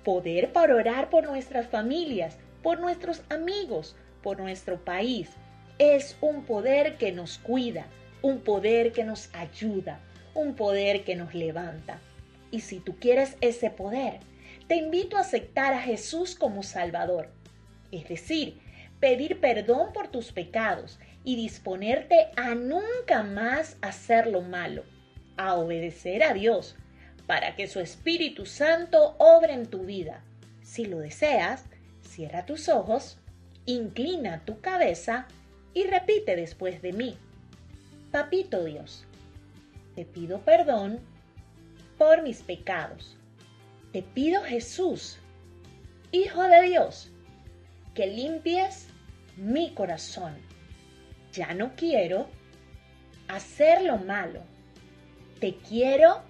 Poder 0.05 0.53
para 0.53 0.75
orar 0.75 1.11
por 1.11 1.25
nuestras 1.25 1.67
familias, 1.67 2.39
por 2.63 2.81
nuestros 2.81 3.23
amigos, 3.29 3.97
por 4.23 4.39
nuestro 4.39 4.85
país. 4.85 5.31
Es 5.79 6.17
un 6.21 6.45
poder 6.45 6.97
que 6.97 7.13
nos 7.13 7.39
cuida, 7.39 7.87
un 8.23 8.41
poder 8.41 8.93
que 8.93 9.05
nos 9.05 9.29
ayuda, 9.35 10.01
un 10.35 10.55
poder 10.55 11.05
que 11.05 11.17
nos 11.17 11.35
levanta. 11.35 11.99
Y 12.51 12.61
si 12.61 12.81
tú 12.81 12.97
quieres 12.97 13.37
ese 13.41 13.71
poder, 13.71 14.21
te 14.67 14.77
invito 14.77 15.17
a 15.17 15.21
aceptar 15.21 15.73
a 15.73 15.83
Jesús 15.83 16.35
como 16.35 16.63
Salvador. 16.63 17.29
Es 17.93 18.09
decir, 18.09 18.61
pedir 19.01 19.41
perdón 19.41 19.93
por 19.93 20.09
tus 20.09 20.33
pecados 20.33 20.99
y 21.25 21.37
disponerte 21.37 22.29
a 22.37 22.55
nunca 22.55 23.23
más 23.23 23.77
hacer 23.83 24.27
lo 24.27 24.43
malo, 24.43 24.85
a 25.37 25.55
obedecer 25.55 26.23
a 26.23 26.35
Dios, 26.35 26.77
para 27.31 27.55
que 27.55 27.68
su 27.68 27.78
Espíritu 27.78 28.45
Santo 28.45 29.14
obre 29.18 29.53
en 29.53 29.66
tu 29.66 29.85
vida. 29.85 30.20
Si 30.62 30.85
lo 30.85 30.99
deseas, 30.99 31.62
cierra 32.03 32.45
tus 32.45 32.68
ojos, 32.68 33.18
inclina 33.66 34.45
tu 34.45 34.61
cabeza 34.61 35.28
y 35.72 35.85
repite 35.85 36.35
después 36.35 36.83
de 36.83 36.93
mí. 36.93 37.16
Papito 38.11 38.64
Dios, 38.64 39.05
te 39.95 40.05
pido 40.05 40.41
perdón 40.41 40.99
por 41.99 42.24
mis 42.24 42.43
pecados. 42.43 43.16
Te 43.93 44.03
pido 44.03 44.43
Jesús, 44.43 45.20
Hijo 46.11 46.43
de 46.43 46.62
Dios, 46.62 47.12
que 47.95 48.09
limpies 48.09 48.89
mi 49.37 49.72
corazón. 49.72 50.35
Ya 51.33 51.55
no 51.55 51.76
quiero 51.76 52.26
hacer 53.28 53.83
lo 53.83 53.99
malo. 53.99 54.43
Te 55.39 55.55
quiero 55.55 56.28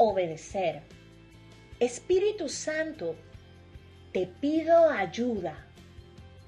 obedecer. 0.00 0.80
Espíritu 1.78 2.48
Santo, 2.48 3.16
te 4.12 4.26
pido 4.26 4.88
ayuda. 4.88 5.66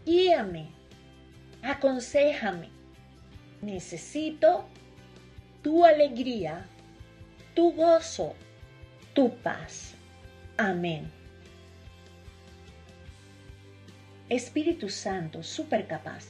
Guíame. 0.06 0.70
Aconsejame. 1.62 2.70
Necesito 3.60 4.64
tu 5.62 5.84
alegría, 5.84 6.64
tu 7.54 7.72
gozo, 7.72 8.34
tu 9.12 9.36
paz. 9.36 9.94
Amén. 10.56 11.10
Espíritu 14.30 14.88
Santo, 14.88 15.42
súper 15.42 15.86
capaz, 15.86 16.28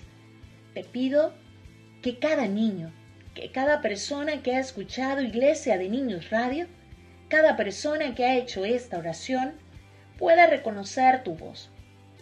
te 0.75 0.83
pido 0.83 1.33
que 2.03 2.19
cada 2.19 2.49
niño, 2.49 2.93
que 3.33 3.53
cada 3.53 3.81
persona 3.81 4.43
que 4.43 4.57
ha 4.57 4.61
escuchado 4.61 5.23
Iglesia 5.23 5.79
de 5.79 5.89
Niños 5.89 6.29
Radio, 6.31 6.67
cada 7.33 7.57
persona 7.57 8.15
que 8.15 8.27
ha 8.27 8.37
hecho 8.37 8.67
esta 8.67 8.99
oración, 8.99 9.55
pueda 10.19 10.47
reconocer 10.47 11.23
tu 11.23 11.35
voz. 11.35 11.71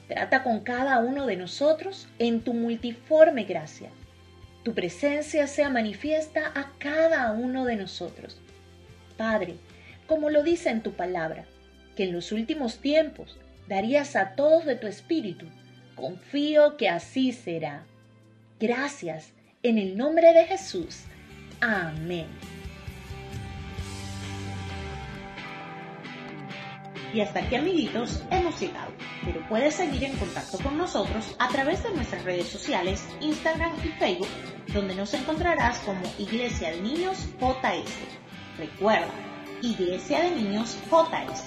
Trata 0.06 0.44
con 0.44 0.60
cada 0.60 1.00
uno 1.00 1.26
de 1.26 1.36
nosotros 1.36 2.06
en 2.20 2.42
tu 2.42 2.54
multiforme 2.54 3.42
gracia. 3.42 3.90
Tu 4.62 4.72
presencia 4.72 5.48
sea 5.48 5.68
manifiesta 5.68 6.52
a 6.54 6.70
cada 6.78 7.32
uno 7.32 7.64
de 7.64 7.74
nosotros. 7.74 8.40
Padre, 9.16 9.56
como 10.06 10.30
lo 10.30 10.44
dice 10.44 10.70
en 10.70 10.80
tu 10.80 10.92
palabra, 10.92 11.44
que 11.96 12.04
en 12.04 12.12
los 12.12 12.30
últimos 12.30 12.78
tiempos 12.78 13.36
darías 13.66 14.14
a 14.14 14.36
todos 14.36 14.64
de 14.64 14.76
tu 14.76 14.86
espíritu. 14.86 15.46
Confío 15.96 16.76
que 16.76 16.88
así 16.88 17.32
será. 17.32 17.82
Gracias, 18.60 19.32
en 19.64 19.76
el 19.78 19.96
nombre 19.96 20.32
de 20.32 20.44
Jesús. 20.44 21.00
Amén. 21.60 22.28
Y 27.12 27.20
hasta 27.20 27.40
aquí 27.40 27.56
amiguitos 27.56 28.22
hemos 28.30 28.60
llegado, 28.60 28.92
pero 29.24 29.46
puedes 29.48 29.74
seguir 29.74 30.04
en 30.04 30.16
contacto 30.16 30.58
con 30.58 30.78
nosotros 30.78 31.34
a 31.38 31.48
través 31.48 31.82
de 31.82 31.90
nuestras 31.90 32.24
redes 32.24 32.46
sociales, 32.46 33.04
Instagram 33.20 33.72
y 33.84 33.88
Facebook, 33.98 34.28
donde 34.72 34.94
nos 34.94 35.12
encontrarás 35.14 35.78
como 35.80 36.00
Iglesia 36.18 36.70
de 36.70 36.80
Niños 36.80 37.18
JS. 37.40 37.90
Recuerda, 38.58 39.08
Iglesia 39.62 40.20
de 40.20 40.30
Niños 40.30 40.76
JS. 40.88 41.44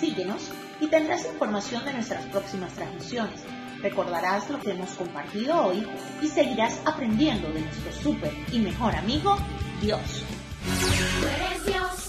Síguenos 0.00 0.50
y 0.80 0.86
tendrás 0.86 1.26
información 1.26 1.84
de 1.84 1.92
nuestras 1.92 2.24
próximas 2.26 2.72
transmisiones. 2.72 3.42
Recordarás 3.82 4.48
lo 4.48 4.58
que 4.60 4.70
hemos 4.70 4.90
compartido 4.90 5.66
hoy 5.66 5.86
y 6.22 6.28
seguirás 6.28 6.80
aprendiendo 6.86 7.48
de 7.52 7.60
nuestro 7.60 7.92
súper 7.92 8.32
y 8.50 8.60
mejor 8.60 8.96
amigo, 8.96 9.36
Dios. 9.82 10.24
Dios. 11.66 12.05